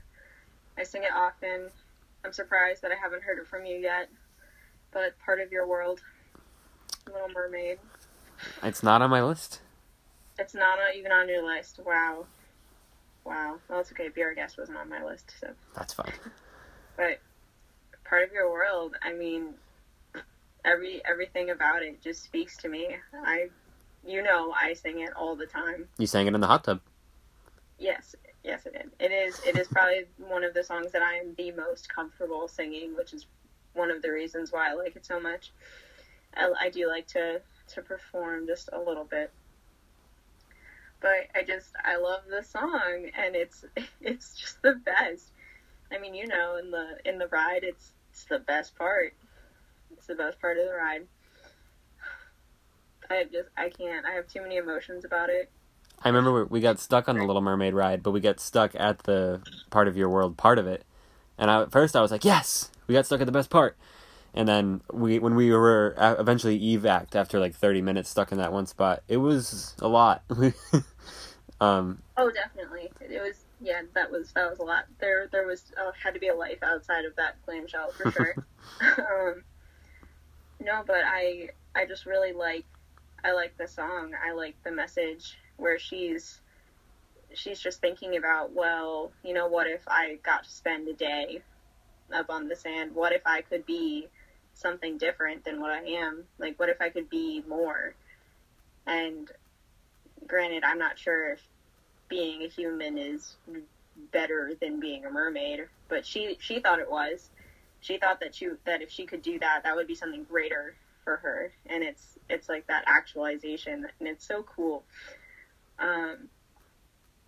[0.77, 1.69] I sing it often.
[2.23, 4.09] I'm surprised that I haven't heard it from you yet,
[4.91, 6.01] but part of your world,
[7.11, 7.79] Little Mermaid.
[8.61, 9.61] It's not on my list.
[10.37, 11.79] It's not even on your list.
[11.85, 12.25] Wow.
[13.25, 13.59] Wow.
[13.69, 14.09] Well, it's okay.
[14.09, 15.49] Be Our Guest wasn't on my list, so.
[15.75, 16.11] That's fine.
[16.97, 17.21] But
[18.03, 19.53] part of your world, I mean,
[20.65, 22.95] every everything about it just speaks to me.
[23.25, 23.49] I,
[24.05, 25.87] you know, I sing it all the time.
[25.97, 26.79] You sang it in the hot tub.
[27.79, 28.91] Yes, yes, it is.
[28.99, 29.39] It is.
[29.45, 33.13] It is probably one of the songs that I am the most comfortable singing, which
[33.13, 33.25] is
[33.73, 35.51] one of the reasons why I like it so much.
[36.35, 39.31] I, I do like to to perform just a little bit
[41.03, 43.63] but I just I love the song and it's
[44.01, 45.31] it's just the best.
[45.91, 49.13] I mean, you know, in the in the ride, it's it's the best part.
[50.03, 51.07] It's the best part of the ride.
[53.09, 54.05] I just I can't.
[54.05, 55.49] I have too many emotions about it.
[56.03, 59.03] I remember we got stuck on the Little Mermaid ride, but we got stuck at
[59.03, 60.83] the part of your world part of it.
[61.37, 63.77] And I, at first I was like, "Yes, we got stuck at the best part."
[64.33, 68.51] And then we, when we were eventually evac after like thirty minutes stuck in that
[68.51, 70.23] one spot, it was a lot.
[71.61, 73.45] um, oh, definitely, it was.
[73.61, 74.83] Yeah, that was that was a lot.
[74.99, 78.45] There, there was uh, had to be a life outside of that clamshell for sure.
[78.97, 79.43] um,
[80.63, 82.65] no, but I, I just really like,
[83.23, 84.13] I like the song.
[84.25, 86.41] I like the message where she's,
[87.33, 91.41] she's just thinking about, well, you know, what if I got to spend a day
[92.13, 92.95] up on the sand?
[92.95, 94.07] What if I could be
[94.53, 96.23] something different than what I am?
[96.37, 97.95] Like, what if I could be more?
[98.85, 99.29] And
[100.27, 101.41] granted, I'm not sure if
[102.09, 103.35] being a human is
[104.11, 107.29] better than being a mermaid, but she she thought it was.
[107.83, 110.75] She thought that she that if she could do that, that would be something greater
[111.03, 114.83] for her, and it's it's like that actualization, and it's so cool.
[115.79, 116.29] Um,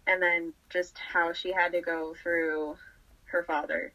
[0.07, 2.77] and then just how she had to go through
[3.25, 3.91] her father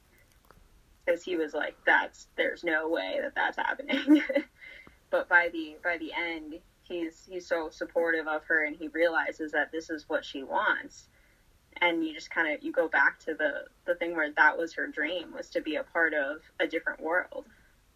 [1.04, 4.22] because he was like, "That's there's no way that that's happening."
[5.10, 9.52] but by the by the end, he's he's so supportive of her, and he realizes
[9.52, 11.08] that this is what she wants.
[11.80, 14.74] And you just kind of you go back to the the thing where that was
[14.74, 17.46] her dream was to be a part of a different world.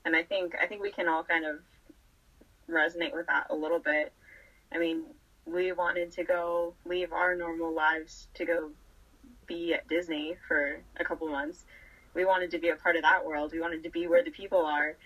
[0.05, 1.57] And I think I think we can all kind of
[2.71, 4.13] resonate with that a little bit.
[4.73, 5.05] I mean,
[5.45, 8.71] we wanted to go leave our normal lives to go
[9.47, 11.65] be at Disney for a couple months
[12.15, 13.53] we wanted to be a part of that world.
[13.53, 14.97] We wanted to be where the people are.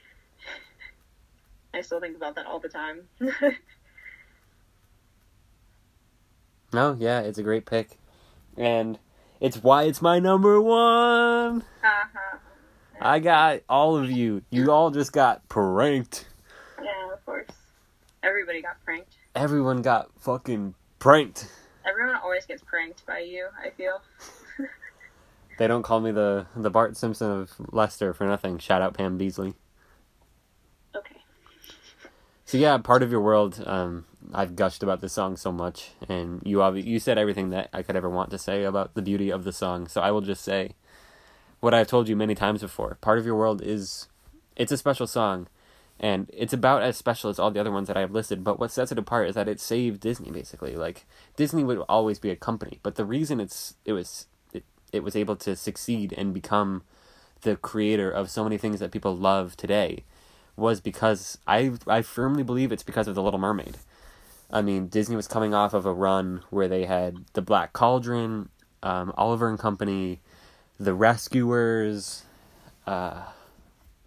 [1.75, 3.09] I still think about that all the time.
[6.73, 7.99] no, yeah, it's a great pick.
[8.59, 8.99] And
[9.41, 11.63] it's why it's my number one.
[11.83, 12.39] Uh-huh.
[13.01, 14.43] I got all of you.
[14.51, 16.27] You all just got pranked.
[16.83, 17.49] Yeah, of course.
[18.23, 19.15] Everybody got pranked.
[19.35, 21.49] Everyone got fucking pranked.
[21.89, 24.03] Everyone always gets pranked by you, I feel.
[25.59, 28.59] They don't call me the the Bart Simpson of Leicester for nothing.
[28.59, 29.55] Shout out Pam Beesly.
[30.95, 31.17] Okay.
[32.45, 33.63] So yeah, part of your world.
[33.67, 34.05] Um,
[34.35, 37.83] I've gushed about this song so much, and you obvi- you said everything that I
[37.83, 39.89] could ever want to say about the beauty of the song.
[39.89, 40.73] So I will just say
[41.61, 42.99] what I've told you many times before.
[43.01, 44.09] Part of your world is
[44.57, 45.49] it's a special song,
[45.99, 48.45] and it's about as special as all the other ones that I have listed.
[48.45, 50.77] But what sets it apart is that it saved Disney basically.
[50.77, 51.07] Like
[51.37, 54.27] Disney would always be a company, but the reason it's it was
[54.93, 56.83] it was able to succeed and become
[57.43, 60.05] the creator of so many things that people love today
[60.57, 63.77] was because I I firmly believe it's because of the Little Mermaid.
[64.51, 68.49] I mean, Disney was coming off of a run where they had the Black Cauldron,
[68.83, 70.21] um, Oliver and Company,
[70.81, 72.23] The Rescuers,
[72.87, 73.25] uh,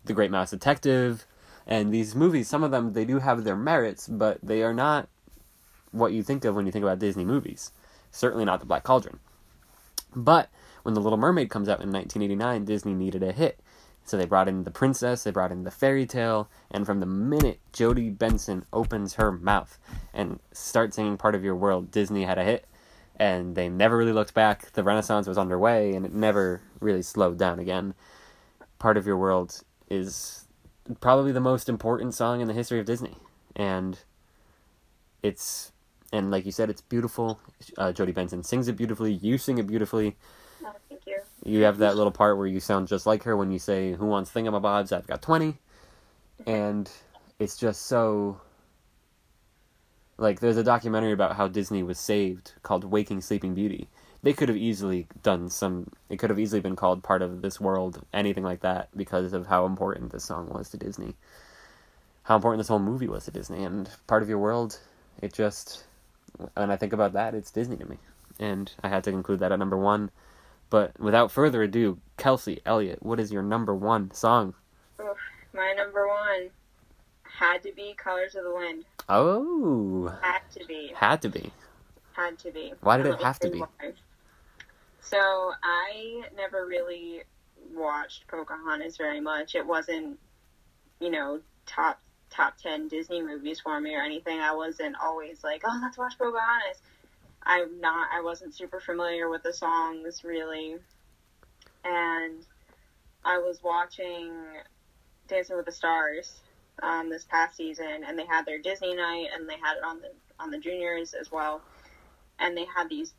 [0.05, 1.25] The Great Mouse Detective,
[1.67, 2.47] and these movies.
[2.47, 5.07] Some of them they do have their merits, but they are not
[5.91, 7.71] what you think of when you think about Disney movies.
[8.11, 9.19] Certainly not The Black Cauldron.
[10.15, 10.49] But
[10.83, 13.59] when The Little Mermaid comes out in 1989, Disney needed a hit.
[14.03, 17.05] So they brought in the princess, they brought in the fairy tale, and from the
[17.05, 19.77] minute Jodi Benson opens her mouth
[20.13, 22.65] and starts singing Part of Your World, Disney had a hit.
[23.15, 24.71] And they never really looked back.
[24.71, 27.93] The Renaissance was underway, and it never really slowed down again.
[28.79, 30.45] Part of Your World is
[30.99, 33.17] probably the most important song in the history of Disney.
[33.55, 33.99] And
[35.21, 35.71] it's,
[36.11, 37.39] and like you said, it's beautiful.
[37.77, 40.15] Uh, Jodi Benson sings it beautifully, you sing it beautifully
[41.05, 41.10] you
[41.45, 44.31] have that little part where you sound just like her when you say, Who wants
[44.31, 44.91] thingamabobs?
[44.91, 45.57] I've got 20.
[46.45, 46.89] And
[47.39, 48.39] it's just so.
[50.17, 53.89] Like, there's a documentary about how Disney was saved called Waking Sleeping Beauty.
[54.23, 55.89] they could have easily done some.
[56.09, 59.47] It could have easily been called part of this world, anything like that, because of
[59.47, 61.15] how important this song was to Disney,
[62.23, 64.79] how important this whole movie was to Disney, and part of your world.
[65.21, 65.83] It just,
[66.55, 67.97] when I think about that, it's Disney to me,
[68.39, 70.11] and I had to include that at number one.
[70.71, 74.55] But without further ado, Kelsey Elliott, what is your number one song?
[74.99, 75.17] Oof,
[75.53, 76.49] my number one
[77.23, 78.85] had to be Colors of the Wind.
[79.09, 80.93] Oh, Had to be.
[80.95, 81.51] had to be.
[82.13, 82.73] Had to be.
[82.79, 83.59] Why did it have to be?
[83.59, 83.67] why.
[85.01, 87.23] So I never really
[87.73, 89.55] watched Pocahontas very much.
[89.55, 90.17] It wasn't,
[91.01, 91.99] you know, top
[92.29, 94.39] top ten Disney movies for me or anything.
[94.39, 96.81] I wasn't always like, oh, let's watch Pocahontas.
[97.43, 98.09] I'm not.
[98.13, 100.75] I wasn't super familiar with the songs really,
[101.83, 102.45] and
[103.25, 104.31] I was watching
[105.27, 106.39] Dancing with the Stars
[106.83, 110.01] um, this past season, and they had their Disney night, and they had it on
[110.01, 111.61] the on the juniors as well,
[112.39, 113.13] and they had these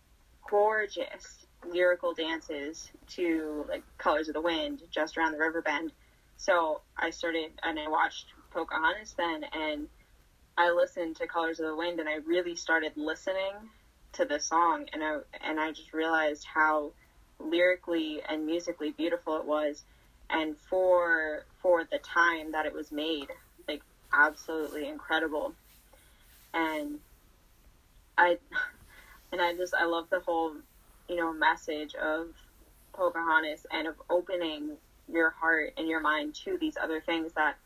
[0.48, 5.92] gorgeous lyrical dances to like Colors of the Wind just around the river bend.
[6.36, 9.88] So I started and I watched Pocahontas then, and
[10.56, 13.54] I listened to Colors of the Wind, and I really started listening
[14.12, 16.92] to the song, and I and I just realized how
[17.38, 19.84] lyrically and musically beautiful it was,
[20.30, 23.28] and for for the time that it was made,
[23.68, 23.82] like
[24.12, 25.54] absolutely incredible,
[26.52, 26.98] and
[28.18, 28.38] I
[29.32, 30.52] and I just I love the whole
[31.08, 32.28] you know message of
[32.92, 34.76] Pocahontas and of opening
[35.10, 37.56] your heart and your mind to these other things that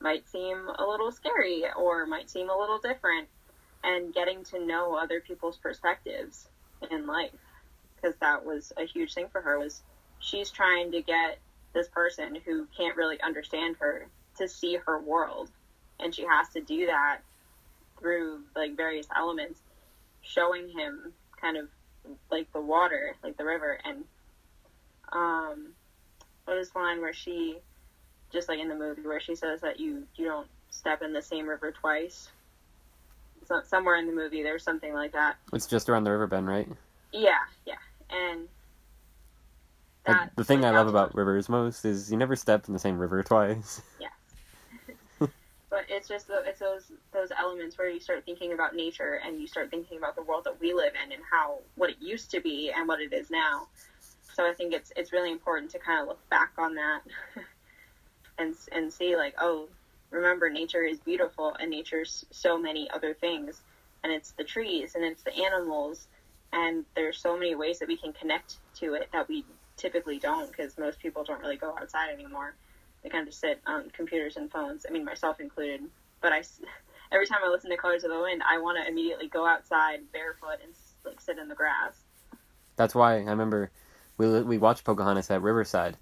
[0.00, 3.28] might seem a little scary or might seem a little different
[3.84, 6.48] and getting to know other people's perspectives
[6.90, 7.30] in life
[7.96, 9.82] because that was a huge thing for her was
[10.18, 11.38] she's trying to get
[11.72, 14.06] this person who can't really understand her
[14.38, 15.50] to see her world.
[16.00, 17.18] And she has to do that
[17.98, 19.60] through like various elements
[20.22, 21.68] showing him kind of
[22.30, 23.78] like the water like the river.
[23.84, 24.04] And
[25.12, 25.68] um
[26.44, 27.58] what is the line where she
[28.32, 31.22] just like in the movie where she says that you you don't step in the
[31.22, 32.28] same river twice
[33.46, 36.48] so, somewhere in the movie there's something like that It's just around the river bend,
[36.48, 36.68] right?
[37.12, 37.74] yeah yeah
[38.10, 38.48] and
[40.06, 42.78] Like, that the thing I love about rivers most is you never step in the
[42.78, 43.82] same river twice.
[44.00, 44.08] Yeah,
[45.70, 49.40] but it's just the, it's those those elements where you start thinking about nature and
[49.40, 52.30] you start thinking about the world that we live in and how what it used
[52.32, 53.66] to be and what it is now.
[54.34, 57.00] So I think it's it's really important to kind of look back on that
[58.38, 59.68] and and see like oh
[60.16, 63.60] remember nature is beautiful and nature's so many other things
[64.02, 66.08] and it's the trees and it's the animals
[66.52, 69.44] and there's so many ways that we can connect to it that we
[69.76, 72.54] typically don't because most people don't really go outside anymore
[73.06, 74.84] they kind of just sit on computers and phones.
[74.88, 75.82] I mean, myself included.
[76.20, 76.42] But i
[77.12, 80.00] every time I listen to Colors of the Wind, I want to immediately go outside
[80.12, 80.72] barefoot and
[81.04, 81.94] like sit in the grass.
[82.74, 83.70] That's why I remember
[84.18, 85.96] we we watched Pocahontas at Riverside,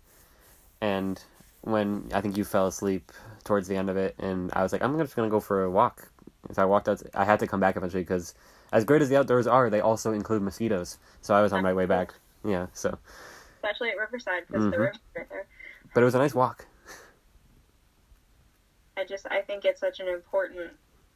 [0.81, 1.23] and
[1.61, 3.13] when I think you fell asleep
[3.45, 5.71] towards the end of it, and I was like, I'm just gonna go for a
[5.71, 6.09] walk.
[6.53, 7.03] So I walked out.
[7.15, 8.35] I had to come back eventually because,
[8.73, 10.99] as great as the outdoors are, they also include mosquitoes.
[11.23, 12.13] So I was on my way back.
[12.45, 12.67] Yeah.
[12.75, 12.99] So,
[13.63, 14.79] Especially at Riverside because the Mhm.
[14.81, 15.47] river's right there.
[15.95, 16.67] but it was a nice walk.
[18.97, 20.71] I just I think it's such an important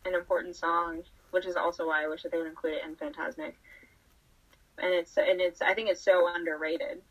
[0.07, 2.97] an important song, which is also why I wish that they would include it in
[2.97, 3.53] Fantasmic.
[4.79, 7.03] And it's and it's I think it's so underrated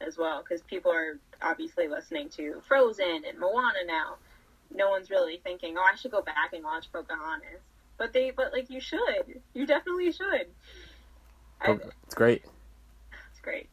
[0.00, 4.16] as well because people are obviously listening to Frozen and Moana now.
[4.74, 7.60] No one's really thinking, oh, I should go back and watch Pocahontas.
[7.98, 10.46] But they, but like you should, you definitely should.
[11.62, 12.42] I, It's great.
[13.30, 13.68] it's great.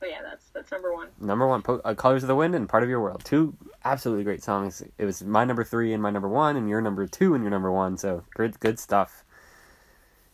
[0.00, 1.08] But yeah, that's that's number one.
[1.20, 3.22] Number one, po- uh, Colors of the Wind and Part of Your World.
[3.24, 3.54] Two
[3.84, 4.82] absolutely great songs.
[4.96, 7.50] It was my number three and my number one, and your number two and your
[7.50, 7.96] number one.
[7.96, 9.24] So good, good stuff.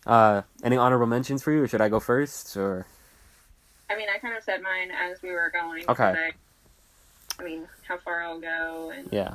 [0.07, 2.57] Uh, any honorable mentions for you, or should I go first?
[2.57, 2.87] Or
[3.89, 5.85] I mean, I kind of said mine as we were going.
[5.89, 6.09] Okay.
[6.13, 6.31] today.
[7.39, 9.35] I mean, how far I'll go and yeah,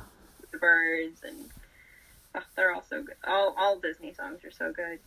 [0.60, 1.36] birds and
[2.34, 3.16] oh, they're all so good.
[3.26, 4.98] All all Disney songs are so good.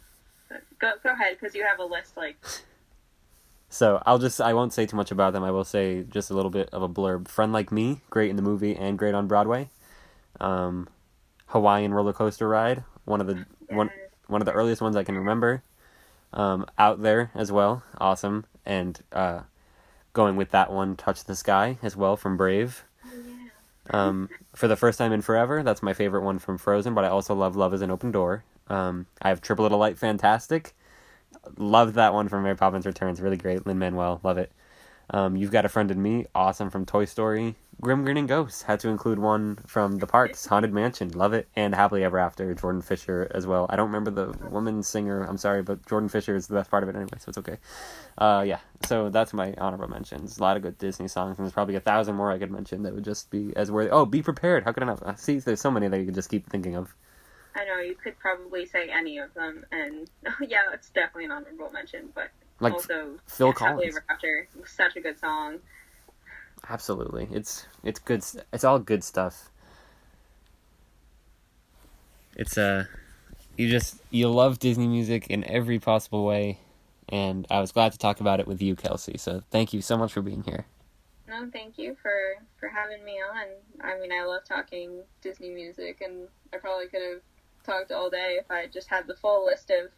[0.49, 2.38] But go go ahead because you have a list like
[3.73, 5.43] So I'll just I won't say too much about them.
[5.43, 7.27] I will say just a little bit of a blurb.
[7.27, 9.69] Friend like me, great in the movie and great on Broadway.
[10.39, 10.88] Um,
[11.47, 13.89] Hawaiian roller coaster ride, one of the one
[14.27, 15.63] one of the earliest ones I can remember.
[16.34, 18.45] Um, out there as well, awesome.
[18.63, 19.41] And uh,
[20.13, 22.84] going with that one, touch the sky as well from Brave.
[23.89, 26.93] Um, for the first time in forever, that's my favorite one from Frozen.
[26.93, 28.43] But I also love Love Is an Open Door.
[28.68, 30.73] Um, I have Trip a Little Light, fantastic.
[31.57, 33.65] Love that one from Mary Poppins Returns, really great.
[33.65, 34.51] Lin Manuel, love it.
[35.10, 37.55] Um, You've Got a Friend in Me, awesome from Toy Story.
[37.84, 41.76] Grim Grinning Ghosts had to include one from the parks, Haunted Mansion, love it, and
[41.76, 43.65] Happily Ever After, Jordan Fisher as well.
[43.69, 46.84] I don't remember the woman singer, I'm sorry, but Jordan Fisher is the best part
[46.84, 47.57] of it anyway, so it's okay.
[48.18, 50.38] Uh, yeah, so that's my honorable mentions.
[50.38, 52.84] A lot of good Disney songs, and there's probably a thousand more I could mention
[52.84, 53.89] that would just be as worthy.
[53.89, 55.19] Oh, Be Prepared, how could I not?
[55.19, 56.95] See, there's so many that you could just keep thinking of.
[57.53, 60.10] I know you could probably say any of them, and
[60.47, 62.10] yeah, it's definitely an honorable mention.
[62.15, 62.30] But
[62.61, 63.97] Like also, Phil Happily Collins.
[63.97, 65.60] Ever After, such a good song.
[66.69, 68.23] Absolutely, it's it's good.
[68.53, 69.49] It's all good stuff.
[72.35, 72.85] It's uh,
[73.57, 76.60] you just you love Disney music in every possible way,
[77.10, 79.18] and I was glad to talk about it with you, Kelsey.
[79.18, 80.65] So thank you so much for being here.
[81.27, 82.11] No, thank you for
[82.60, 83.48] for having me on.
[83.81, 87.22] I mean, I love talking Disney music, and I probably could have
[87.65, 89.91] talked all day if I just had the full list of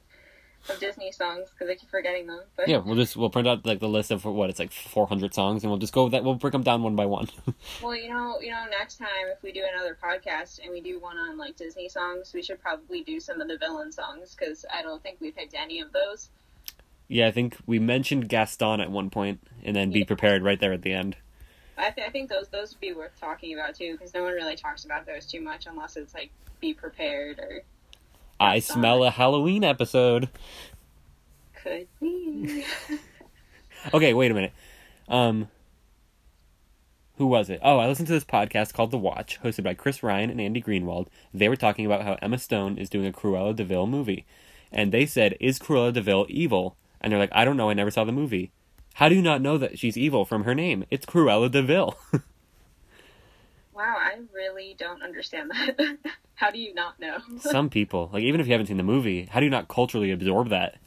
[0.70, 2.42] of Disney songs because I keep forgetting them.
[2.56, 5.08] But Yeah, we'll just we'll print out like the list of what it's like four
[5.08, 6.24] hundred songs, and we'll just go with that.
[6.24, 7.28] We'll break them down one by one.
[7.84, 11.00] well, you know, you know, next time if we do another podcast and we do
[11.00, 14.66] one on like Disney songs, we should probably do some of the villain songs because
[14.74, 16.30] I don't think we picked any of those.
[17.08, 20.74] yeah, I think we mentioned Gaston at one point, and then be prepared right there
[20.74, 21.18] at the end.
[21.78, 24.34] I, th- I think those those would be worth talking about too because no one
[24.34, 26.32] really talks about those too much unless it's like
[26.62, 27.64] be prepared or
[28.40, 30.30] I smell a Halloween episode.
[31.56, 32.66] could be.
[33.94, 34.52] Okay, wait a minute.
[35.08, 35.48] Um,
[37.18, 37.60] who was it?
[37.62, 40.60] Oh, I listened to this podcast called The Watch, hosted by Chris Ryan and Andy
[40.60, 41.06] Greenwald.
[41.34, 44.26] They were talking about how Emma Stone is doing a Cruella de Vil movie,
[44.72, 47.70] and they said, "Is Cruella de Vil evil?" And they're like, "I don't know.
[47.70, 48.52] I never saw the movie."
[48.96, 50.84] How do you not know that she's evil from her name?
[50.90, 51.96] It's Cruella de Vil.
[53.76, 55.98] Wow, I really don't understand that.
[56.36, 57.18] How do you not know?
[57.40, 60.12] Some people, like even if you haven't seen the movie, how do you not culturally
[60.12, 60.78] absorb that?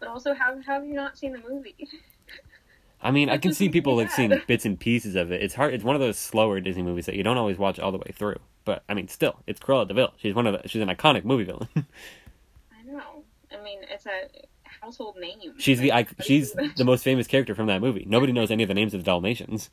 [0.00, 1.76] But also, how, how have you not seen the movie?
[3.00, 5.42] I mean, I can see people like seeing bits and pieces of it.
[5.42, 5.74] It's hard.
[5.74, 8.12] It's one of those slower Disney movies that you don't always watch all the way
[8.12, 8.38] through.
[8.64, 10.12] But I mean, still, it's Cruella de Vil.
[10.16, 11.68] She's one of the, she's an iconic movie villain.
[11.76, 13.22] I know.
[13.52, 14.28] I mean, it's a
[14.64, 15.54] household name.
[15.58, 18.04] she's the ic- she's the most famous character from that movie.
[18.08, 19.70] Nobody knows any of the names of the Dalmatians.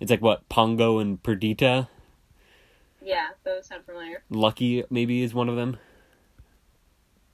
[0.00, 1.88] It's like what Pongo and Perdita.
[3.02, 4.22] yeah, those sound familiar.
[4.30, 5.78] Lucky maybe is one of them.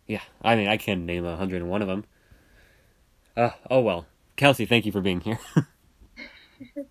[0.06, 2.04] Yeah, I mean, I can name a hundred and one of them.
[3.36, 4.06] Uh, oh well,
[4.36, 5.38] Kelsey, thank you for being here.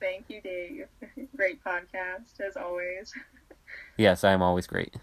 [0.02, 0.88] Thank you, Dave.
[1.38, 3.14] Great podcast as always.
[3.98, 4.96] yes, I am always great.